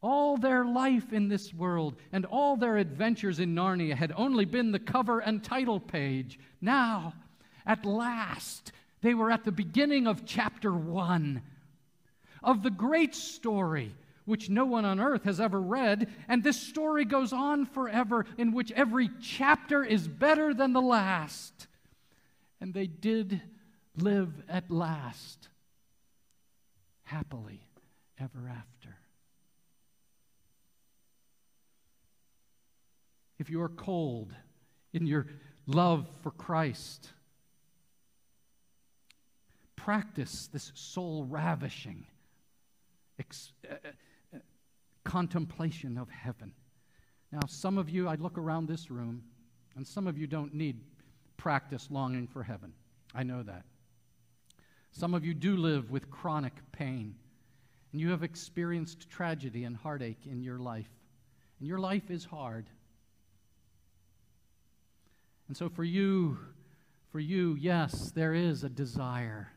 All 0.03 0.37
their 0.37 0.65
life 0.65 1.13
in 1.13 1.29
this 1.29 1.55
world 1.55 1.97
and 2.13 2.27
all 2.27 2.57
their 2.57 2.77
adventures 2.77 3.39
in 3.39 3.55
Narnia 3.55 3.95
had 3.95 4.13
only 4.17 4.45
been 4.45 4.73
the 4.73 4.79
cover 4.79 5.21
and 5.21 5.43
title 5.43 5.81
page. 5.81 6.39
Now, 6.61 7.15
at 7.65 7.87
last, 7.87 8.73
they 9.03 9.15
were 9.15 9.31
at 9.31 9.45
the 9.45 9.53
beginning 9.53 10.07
of 10.07 10.25
chapter 10.25 10.73
one 10.73 11.43
of 12.43 12.63
the 12.63 12.71
great 12.71 13.15
story 13.15 13.95
which 14.25 14.49
no 14.49 14.65
one 14.65 14.85
on 14.85 15.01
earth 15.01 15.25
has 15.25 15.41
ever 15.41 15.61
read, 15.61 16.09
and 16.29 16.43
this 16.43 16.61
story 16.61 17.05
goes 17.05 17.33
on 17.33 17.67
forever, 17.67 18.25
in 18.39 18.53
which 18.53 18.71
every 18.73 19.11
chapter 19.21 19.83
is 19.85 20.07
better 20.07 20.55
than 20.55 20.73
the 20.73 20.81
last. 20.81 21.67
And 22.61 22.73
they 22.73 22.87
did 22.87 23.43
live 23.97 24.31
at 24.49 24.71
last, 24.71 25.49
happily 27.03 27.61
ever 28.19 28.49
after. 28.49 28.97
If 33.41 33.51
you 33.51 33.61
are 33.63 33.69
cold 33.69 34.33
in 34.93 35.07
your 35.09 35.27
love 35.67 36.07
for 36.23 36.31
Christ, 36.31 37.11
practice 39.85 40.49
this 40.53 40.71
soul 40.75 41.25
ravishing 41.29 42.07
ex- 43.19 43.53
uh, 43.69 43.75
uh, 44.33 44.39
contemplation 45.03 45.99
of 45.99 46.09
heaven. 46.09 46.53
Now, 47.33 47.41
some 47.49 47.79
of 47.79 47.91
you, 47.91 48.07
I 48.07 48.15
look 48.15 48.39
around 48.39 48.69
this 48.69 48.91
room, 48.91 49.25
and 49.75 49.85
some 49.85 50.07
of 50.07 50.17
you 50.17 50.29
don't 50.29 50.55
need 50.55 50.81
practice 51.37 51.89
longing 51.91 52.29
for 52.29 52.45
heaven. 52.45 52.73
I 53.13 53.25
know 53.25 53.43
that. 53.43 53.65
Some 54.93 55.15
of 55.15 55.25
you 55.25 55.35
do 55.35 55.57
live 55.57 55.91
with 55.91 56.11
chronic 56.11 56.55
pain, 56.71 57.17
and 57.91 58.01
you 58.01 58.11
have 58.11 58.23
experienced 58.23 59.11
tragedy 59.11 59.65
and 59.65 59.77
heartache 59.77 60.27
in 60.31 60.43
your 60.43 60.59
life, 60.59 60.91
and 61.59 61.67
your 61.67 61.79
life 61.79 62.09
is 62.09 62.25
hard. 62.25 62.67
And 65.49 65.57
so, 65.57 65.69
for 65.69 65.83
you, 65.83 66.39
for 67.11 67.19
you, 67.19 67.57
yes, 67.59 68.13
there 68.15 68.33
is 68.33 68.63
a 68.63 68.69
desire 68.69 69.49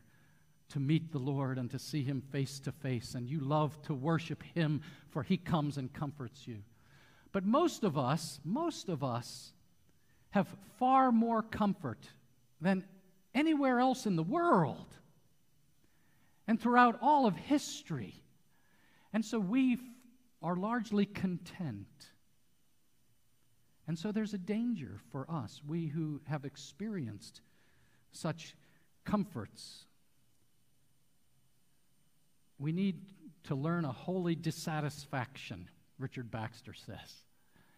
to 0.70 0.80
meet 0.80 1.12
the 1.12 1.18
Lord 1.18 1.58
and 1.58 1.70
to 1.70 1.78
see 1.78 2.02
Him 2.02 2.20
face 2.20 2.58
to 2.60 2.72
face, 2.72 3.14
and 3.14 3.28
you 3.28 3.40
love 3.40 3.80
to 3.82 3.94
worship 3.94 4.42
Him, 4.54 4.82
for 5.10 5.22
He 5.22 5.36
comes 5.36 5.78
and 5.78 5.92
comforts 5.92 6.46
you. 6.46 6.58
But 7.32 7.44
most 7.44 7.84
of 7.84 7.96
us, 7.96 8.40
most 8.44 8.88
of 8.88 9.04
us, 9.04 9.52
have 10.30 10.48
far 10.78 11.12
more 11.12 11.42
comfort 11.42 12.08
than 12.60 12.84
anywhere 13.34 13.80
else 13.80 14.06
in 14.06 14.16
the 14.16 14.22
world 14.22 14.96
and 16.46 16.60
throughout 16.60 16.98
all 17.00 17.26
of 17.26 17.36
history. 17.36 18.22
And 19.12 19.24
so 19.24 19.38
we 19.38 19.78
are 20.42 20.56
largely 20.56 21.06
content. 21.06 21.86
And 23.88 23.98
so 23.98 24.12
there's 24.12 24.34
a 24.34 24.38
danger 24.38 25.00
for 25.10 25.30
us, 25.30 25.60
we 25.66 25.86
who 25.86 26.20
have 26.28 26.44
experienced 26.44 27.40
such 28.12 28.54
comforts 29.04 29.85
we 32.58 32.72
need 32.72 33.00
to 33.44 33.54
learn 33.54 33.84
a 33.84 33.92
holy 33.92 34.34
dissatisfaction, 34.34 35.68
Richard 35.98 36.30
Baxter 36.30 36.74
says. 36.74 37.22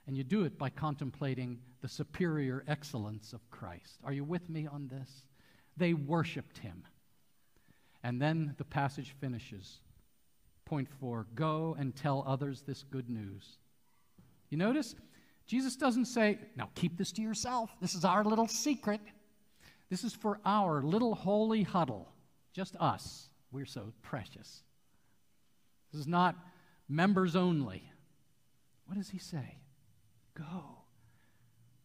And 0.06 0.16
you 0.16 0.24
do 0.24 0.44
it 0.44 0.58
by 0.58 0.70
contemplating 0.70 1.58
the 1.82 1.88
superior 1.88 2.64
excellence 2.66 3.32
of 3.32 3.50
Christ. 3.50 3.98
Are 4.04 4.12
you 4.12 4.24
with 4.24 4.48
me 4.48 4.66
on 4.66 4.88
this? 4.88 5.24
They 5.76 5.92
worshiped 5.92 6.58
him. 6.58 6.84
And 8.02 8.20
then 8.20 8.54
the 8.56 8.64
passage 8.64 9.14
finishes. 9.20 9.80
Point 10.64 10.88
four 11.00 11.26
go 11.34 11.76
and 11.78 11.94
tell 11.94 12.24
others 12.26 12.62
this 12.62 12.82
good 12.84 13.10
news. 13.10 13.58
You 14.50 14.56
notice? 14.56 14.94
Jesus 15.46 15.76
doesn't 15.76 16.06
say, 16.06 16.38
now 16.56 16.68
keep 16.74 16.96
this 16.96 17.12
to 17.12 17.22
yourself. 17.22 17.70
This 17.80 17.94
is 17.94 18.04
our 18.04 18.24
little 18.24 18.48
secret. 18.48 19.00
This 19.90 20.04
is 20.04 20.14
for 20.14 20.40
our 20.44 20.82
little 20.82 21.14
holy 21.14 21.62
huddle. 21.62 22.08
Just 22.52 22.76
us. 22.76 23.28
We're 23.50 23.66
so 23.66 23.92
precious. 24.02 24.62
This 25.92 26.01
is 26.01 26.07
not 26.07 26.37
members 26.88 27.37
only. 27.37 27.83
What 28.87 28.96
does 28.96 29.11
he 29.11 29.18
say? 29.18 29.59
Go. 30.35 30.79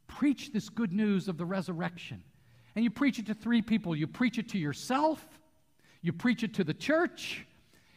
Preach 0.07 0.51
this 0.53 0.69
good 0.69 0.93
news 0.93 1.27
of 1.27 1.37
the 1.37 1.45
resurrection. 1.45 2.23
And 2.75 2.83
you 2.83 2.89
preach 2.89 3.19
it 3.19 3.27
to 3.27 3.33
three 3.33 3.61
people 3.61 3.95
you 3.95 4.07
preach 4.07 4.37
it 4.37 4.49
to 4.49 4.57
yourself, 4.57 5.25
you 6.01 6.13
preach 6.13 6.43
it 6.43 6.53
to 6.55 6.63
the 6.63 6.73
church, 6.73 7.45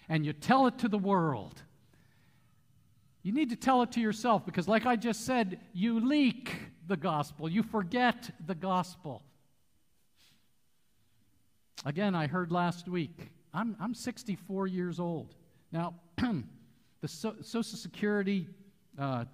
and 0.08 0.24
you 0.24 0.32
tell 0.32 0.66
it 0.66 0.78
to 0.78 0.88
the 0.88 0.98
world. 0.98 1.62
You 3.22 3.32
need 3.32 3.50
to 3.50 3.56
tell 3.56 3.82
it 3.82 3.90
to 3.92 4.00
yourself 4.00 4.46
because, 4.46 4.68
like 4.68 4.86
I 4.86 4.94
just 4.94 5.26
said, 5.26 5.60
you 5.72 5.98
leak 5.98 6.52
the 6.86 6.96
gospel, 6.96 7.48
you 7.48 7.64
forget 7.64 8.30
the 8.46 8.54
gospel. 8.54 9.22
Again, 11.84 12.14
I 12.14 12.26
heard 12.28 12.52
last 12.52 12.88
week, 12.88 13.30
I'm, 13.52 13.76
I'm 13.80 13.94
64 13.94 14.68
years 14.68 15.00
old. 15.00 15.34
Now, 15.72 15.94
the 16.16 17.08
so- 17.08 17.36
Social 17.42 17.78
Security 17.78 18.48
uh, 18.98 19.24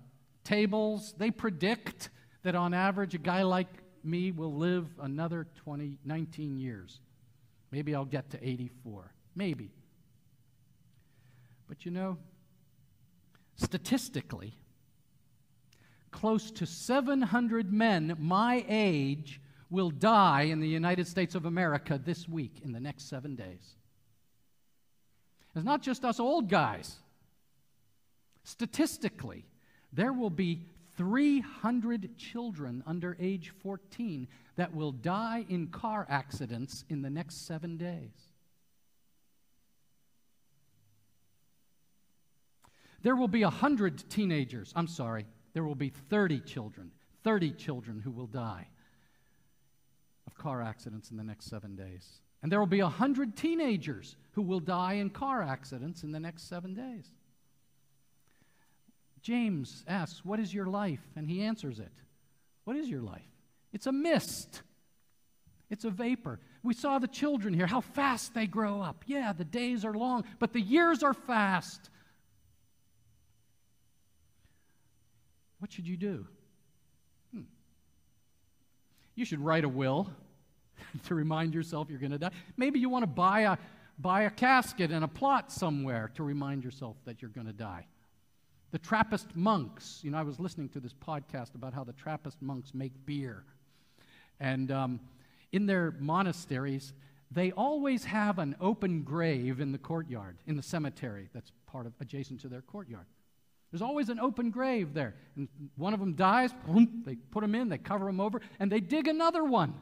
tables, 0.44 1.14
they 1.16 1.30
predict 1.30 2.10
that 2.42 2.54
on 2.54 2.74
average 2.74 3.14
a 3.14 3.18
guy 3.18 3.42
like 3.42 3.68
me 4.04 4.32
will 4.32 4.54
live 4.54 4.88
another 5.00 5.46
20, 5.64 5.98
19 6.04 6.58
years. 6.58 7.00
Maybe 7.70 7.94
I'll 7.94 8.04
get 8.04 8.30
to 8.30 8.46
84. 8.46 9.12
Maybe. 9.34 9.70
But 11.68 11.84
you 11.84 11.90
know, 11.90 12.18
statistically, 13.56 14.58
close 16.10 16.50
to 16.50 16.66
700 16.66 17.72
men 17.72 18.16
my 18.18 18.64
age 18.68 19.40
will 19.70 19.90
die 19.90 20.42
in 20.42 20.60
the 20.60 20.68
United 20.68 21.06
States 21.06 21.34
of 21.34 21.46
America 21.46 21.98
this 22.04 22.28
week 22.28 22.60
in 22.62 22.72
the 22.72 22.80
next 22.80 23.08
seven 23.08 23.34
days. 23.34 23.76
It's 25.54 25.64
not 25.64 25.82
just 25.82 26.04
us 26.04 26.18
old 26.18 26.48
guys. 26.48 26.96
Statistically, 28.44 29.44
there 29.92 30.12
will 30.12 30.30
be 30.30 30.66
300 30.96 32.16
children 32.16 32.82
under 32.86 33.16
age 33.20 33.52
14 33.62 34.28
that 34.56 34.74
will 34.74 34.92
die 34.92 35.44
in 35.48 35.68
car 35.68 36.06
accidents 36.08 36.84
in 36.88 37.02
the 37.02 37.10
next 37.10 37.46
seven 37.46 37.76
days. 37.76 38.10
There 43.02 43.16
will 43.16 43.28
be 43.28 43.42
100 43.42 44.08
teenagers, 44.08 44.72
I'm 44.76 44.86
sorry, 44.86 45.26
there 45.54 45.64
will 45.64 45.74
be 45.74 45.90
30 45.90 46.40
children, 46.40 46.92
30 47.24 47.52
children 47.52 48.00
who 48.00 48.10
will 48.10 48.26
die 48.26 48.68
of 50.26 50.34
car 50.34 50.62
accidents 50.62 51.10
in 51.10 51.16
the 51.16 51.24
next 51.24 51.46
seven 51.46 51.74
days. 51.74 52.21
And 52.42 52.50
there 52.50 52.58
will 52.58 52.66
be 52.66 52.82
100 52.82 53.36
teenagers 53.36 54.16
who 54.32 54.42
will 54.42 54.60
die 54.60 54.94
in 54.94 55.10
car 55.10 55.42
accidents 55.42 56.02
in 56.02 56.10
the 56.10 56.20
next 56.20 56.48
seven 56.48 56.74
days. 56.74 57.08
James 59.22 59.84
asks, 59.86 60.24
What 60.24 60.40
is 60.40 60.52
your 60.52 60.66
life? 60.66 61.00
And 61.14 61.28
he 61.28 61.42
answers 61.42 61.78
it. 61.78 61.92
What 62.64 62.76
is 62.76 62.88
your 62.88 63.02
life? 63.02 63.22
It's 63.72 63.86
a 63.86 63.92
mist. 63.92 64.62
It's 65.70 65.84
a 65.84 65.90
vapor. 65.90 66.40
We 66.62 66.74
saw 66.74 66.98
the 66.98 67.08
children 67.08 67.54
here, 67.54 67.66
how 67.66 67.80
fast 67.80 68.34
they 68.34 68.46
grow 68.46 68.82
up. 68.82 69.04
Yeah, 69.06 69.32
the 69.32 69.44
days 69.44 69.84
are 69.84 69.94
long, 69.94 70.24
but 70.38 70.52
the 70.52 70.60
years 70.60 71.02
are 71.02 71.14
fast. 71.14 71.88
What 75.60 75.72
should 75.72 75.86
you 75.86 75.96
do? 75.96 76.26
Hmm. 77.32 77.42
You 79.14 79.24
should 79.24 79.40
write 79.40 79.64
a 79.64 79.68
will 79.68 80.10
to 81.04 81.14
remind 81.14 81.54
yourself 81.54 81.88
you're 81.90 81.98
going 81.98 82.12
to 82.12 82.18
die. 82.18 82.30
Maybe 82.56 82.78
you 82.78 82.88
want 82.88 83.02
to 83.02 83.08
buy 83.08 83.40
a, 83.40 83.56
buy 83.98 84.22
a 84.22 84.30
casket 84.30 84.90
and 84.90 85.04
a 85.04 85.08
plot 85.08 85.52
somewhere 85.52 86.10
to 86.14 86.22
remind 86.22 86.64
yourself 86.64 86.96
that 87.04 87.22
you're 87.22 87.30
going 87.30 87.46
to 87.46 87.52
die. 87.52 87.86
The 88.70 88.78
Trappist 88.78 89.28
monks, 89.34 90.00
you 90.02 90.10
know, 90.10 90.18
I 90.18 90.22
was 90.22 90.40
listening 90.40 90.70
to 90.70 90.80
this 90.80 90.94
podcast 90.94 91.54
about 91.54 91.74
how 91.74 91.84
the 91.84 91.92
Trappist 91.92 92.40
monks 92.40 92.72
make 92.72 92.92
beer. 93.04 93.44
And 94.40 94.70
um, 94.70 95.00
in 95.52 95.66
their 95.66 95.94
monasteries, 95.98 96.94
they 97.30 97.52
always 97.52 98.04
have 98.04 98.38
an 98.38 98.56
open 98.60 99.02
grave 99.02 99.60
in 99.60 99.72
the 99.72 99.78
courtyard, 99.78 100.38
in 100.46 100.56
the 100.56 100.62
cemetery 100.62 101.28
that's 101.34 101.52
part 101.66 101.86
of 101.86 101.92
adjacent 102.00 102.40
to 102.40 102.48
their 102.48 102.62
courtyard. 102.62 103.06
There's 103.70 103.82
always 103.82 104.10
an 104.10 104.20
open 104.20 104.50
grave 104.50 104.92
there. 104.92 105.14
And 105.36 105.48
one 105.76 105.94
of 105.94 106.00
them 106.00 106.14
dies, 106.14 106.52
boom, 106.66 107.02
they 107.06 107.16
put 107.16 107.42
him 107.42 107.54
in, 107.54 107.68
they 107.68 107.78
cover 107.78 108.08
him 108.08 108.20
over, 108.20 108.40
and 108.58 108.70
they 108.70 108.80
dig 108.80 109.08
another 109.08 109.44
one 109.44 109.74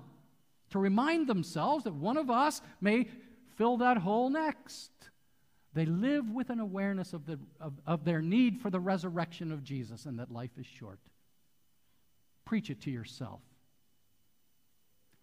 to 0.71 0.79
remind 0.79 1.27
themselves 1.27 1.85
that 1.85 1.95
one 1.95 2.17
of 2.17 2.31
us 2.31 2.61
may 2.81 3.09
fill 3.57 3.79
that 3.79 3.99
hole 3.99 4.31
next. 4.31 4.91
They 5.75 5.87
live 5.87 6.29
with 6.31 6.51
an 6.51 6.61
awareness 6.61 7.13
of, 7.13 7.27
the, 7.27 7.39
of, 7.61 7.75
of 7.87 8.05
their 8.05 8.23
need 8.23 8.61
for 8.61 8.71
the 8.71 8.81
resurrection 8.81 9.53
of 9.53 9.63
Jesus 9.63 10.07
and 10.07 10.19
that 10.19 10.31
life 10.31 10.51
is 10.59 10.67
short. 10.67 10.99
Preach 12.45 12.71
it 12.71 12.81
to 12.83 12.91
yourself. 12.91 13.41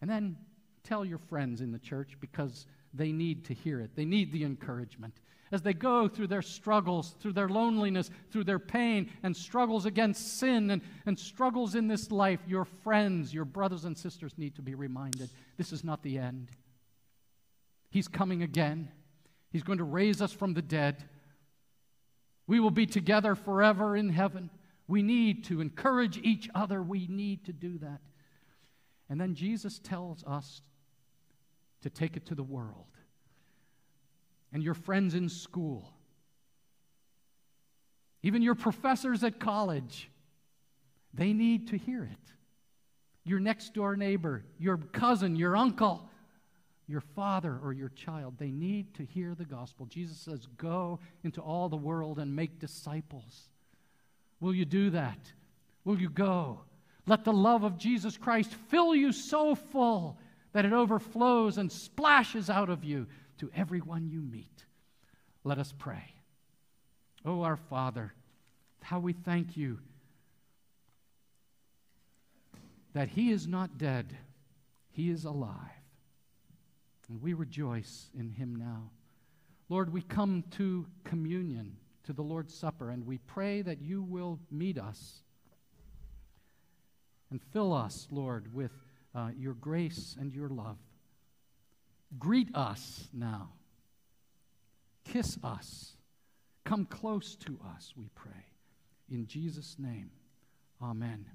And 0.02 0.10
then 0.10 0.38
tell 0.84 1.04
your 1.04 1.18
friends 1.18 1.60
in 1.60 1.72
the 1.72 1.80
church 1.80 2.18
because 2.22 2.66
they 2.94 3.12
need 3.12 3.46
to 3.46 3.54
hear 3.54 3.82
it. 3.82 3.92
They 3.96 4.06
need 4.06 4.32
the 4.32 4.44
encouragement. 4.44 5.20
As 5.52 5.62
they 5.62 5.74
go 5.74 6.08
through 6.08 6.28
their 6.28 6.42
struggles, 6.42 7.16
through 7.20 7.34
their 7.34 7.48
loneliness, 7.48 8.10
through 8.32 8.44
their 8.44 8.60
pain, 8.60 9.10
and 9.24 9.36
struggles 9.36 9.86
against 9.86 10.40
sin 10.40 10.72
and, 10.72 10.82
and 11.06 11.18
struggles 11.18 11.76
in 11.76 11.88
this 11.88 12.12
life, 12.12 12.40
your 12.48 12.66
friends, 12.66 13.34
your 13.34 13.46
brothers 13.46 13.86
and 13.86 13.98
sisters 13.98 14.34
need 14.38 14.56
to 14.56 14.62
be 14.62 14.76
reminded 14.76 15.30
this 15.58 15.72
is 15.72 15.84
not 15.84 16.04
the 16.04 16.18
end. 16.18 16.52
He's 17.90 18.08
coming 18.08 18.44
again. 18.44 18.90
He's 19.52 19.64
going 19.64 19.78
to 19.78 19.84
raise 19.84 20.22
us 20.22 20.34
from 20.34 20.54
the 20.54 20.62
dead. 20.62 21.06
We 22.46 22.60
will 22.60 22.72
be 22.72 22.86
together 22.86 23.36
forever 23.36 23.96
in 23.96 24.10
heaven. 24.10 24.50
We 24.88 25.02
need 25.02 25.46
to 25.46 25.62
encourage 25.62 26.18
each 26.18 26.50
other. 26.54 26.82
We 26.82 27.08
need 27.08 27.46
to 27.46 27.54
do 27.54 27.78
that. 27.80 28.02
And 29.10 29.20
then 29.20 29.36
Jesus 29.36 29.80
tells 29.80 30.24
us 30.26 30.62
to 31.82 31.90
take 31.90 32.18
it 32.18 32.26
to 32.28 32.36
the 32.36 32.44
world. 32.44 32.86
And 34.54 34.64
your 34.64 34.74
friends 34.74 35.14
in 35.14 35.30
school, 35.30 35.92
even 38.24 38.42
your 38.42 38.56
professors 38.56 39.24
at 39.24 39.40
college, 39.40 40.10
they 41.14 41.34
need 41.34 41.68
to 41.70 41.78
hear 41.78 42.04
it. 42.04 42.32
Your 43.24 43.40
next 43.40 43.74
door 43.74 43.96
neighbor, 43.98 44.44
your 44.58 44.78
cousin, 44.78 45.36
your 45.36 45.58
uncle, 45.58 46.10
your 46.88 47.02
father, 47.02 47.60
or 47.62 47.74
your 47.74 47.90
child, 47.90 48.36
they 48.38 48.52
need 48.52 48.94
to 48.96 49.04
hear 49.04 49.36
the 49.36 49.46
gospel. 49.46 49.86
Jesus 49.86 50.18
says, 50.18 50.48
Go 50.58 51.00
into 51.24 51.42
all 51.42 51.68
the 51.68 51.76
world 51.76 52.20
and 52.20 52.34
make 52.34 52.60
disciples. 52.60 53.50
Will 54.40 54.54
you 54.54 54.66
do 54.66 54.90
that? 54.92 55.20
Will 55.84 56.00
you 56.00 56.10
go? 56.10 56.62
Let 57.06 57.24
the 57.24 57.34
love 57.34 57.64
of 57.64 57.78
Jesus 57.78 58.18
Christ 58.18 58.54
fill 58.70 58.96
you 58.96 59.12
so 59.12 59.56
full 59.56 60.18
that 60.54 60.66
it 60.66 60.74
overflows 60.74 61.58
and 61.58 61.72
splashes 61.72 62.50
out 62.50 62.70
of 62.70 62.84
you 62.84 63.08
to 63.38 63.50
everyone 63.56 64.10
you 64.10 64.22
meet. 64.22 64.66
Let 65.44 65.60
us 65.60 65.74
pray. 65.78 66.14
Oh, 67.26 67.44
our 67.44 67.58
Father, 67.58 68.14
how 68.82 69.00
we 69.00 69.14
thank 69.14 69.58
you 69.58 69.80
that 72.94 73.10
He 73.10 73.32
is 73.32 73.48
not 73.48 73.78
dead, 73.78 74.16
He 74.92 75.10
is 75.10 75.26
alive. 75.26 75.56
And 77.10 77.22
we 77.22 77.34
rejoice 77.34 78.10
in 78.18 78.30
Him 78.30 78.56
now. 78.56 78.90
Lord, 79.70 79.94
we 79.94 80.02
come 80.02 80.44
to 80.52 80.86
communion, 81.04 81.78
to 82.06 82.14
the 82.14 82.22
Lord's 82.22 82.54
Supper, 82.54 82.90
and 82.90 83.06
we 83.06 83.18
pray 83.20 83.62
that 83.62 83.82
you 83.82 84.02
will 84.02 84.40
meet 84.50 84.78
us 84.78 85.22
and 87.30 87.42
fill 87.52 87.74
us, 87.74 88.08
Lord, 88.10 88.54
with 88.54 88.72
uh, 89.14 89.30
your 89.38 89.54
grace 89.54 90.16
and 90.20 90.34
your 90.34 90.50
love. 90.50 90.78
Greet 92.18 92.50
us 92.56 93.08
now. 93.14 93.50
Kiss 95.06 95.38
us. 95.44 95.94
Come 96.64 96.86
close 96.86 97.36
to 97.38 97.58
us, 97.76 97.94
we 97.96 98.10
pray. 98.16 98.46
In 99.10 99.26
Jesus' 99.28 99.78
name, 99.80 100.10
amen. 100.82 101.26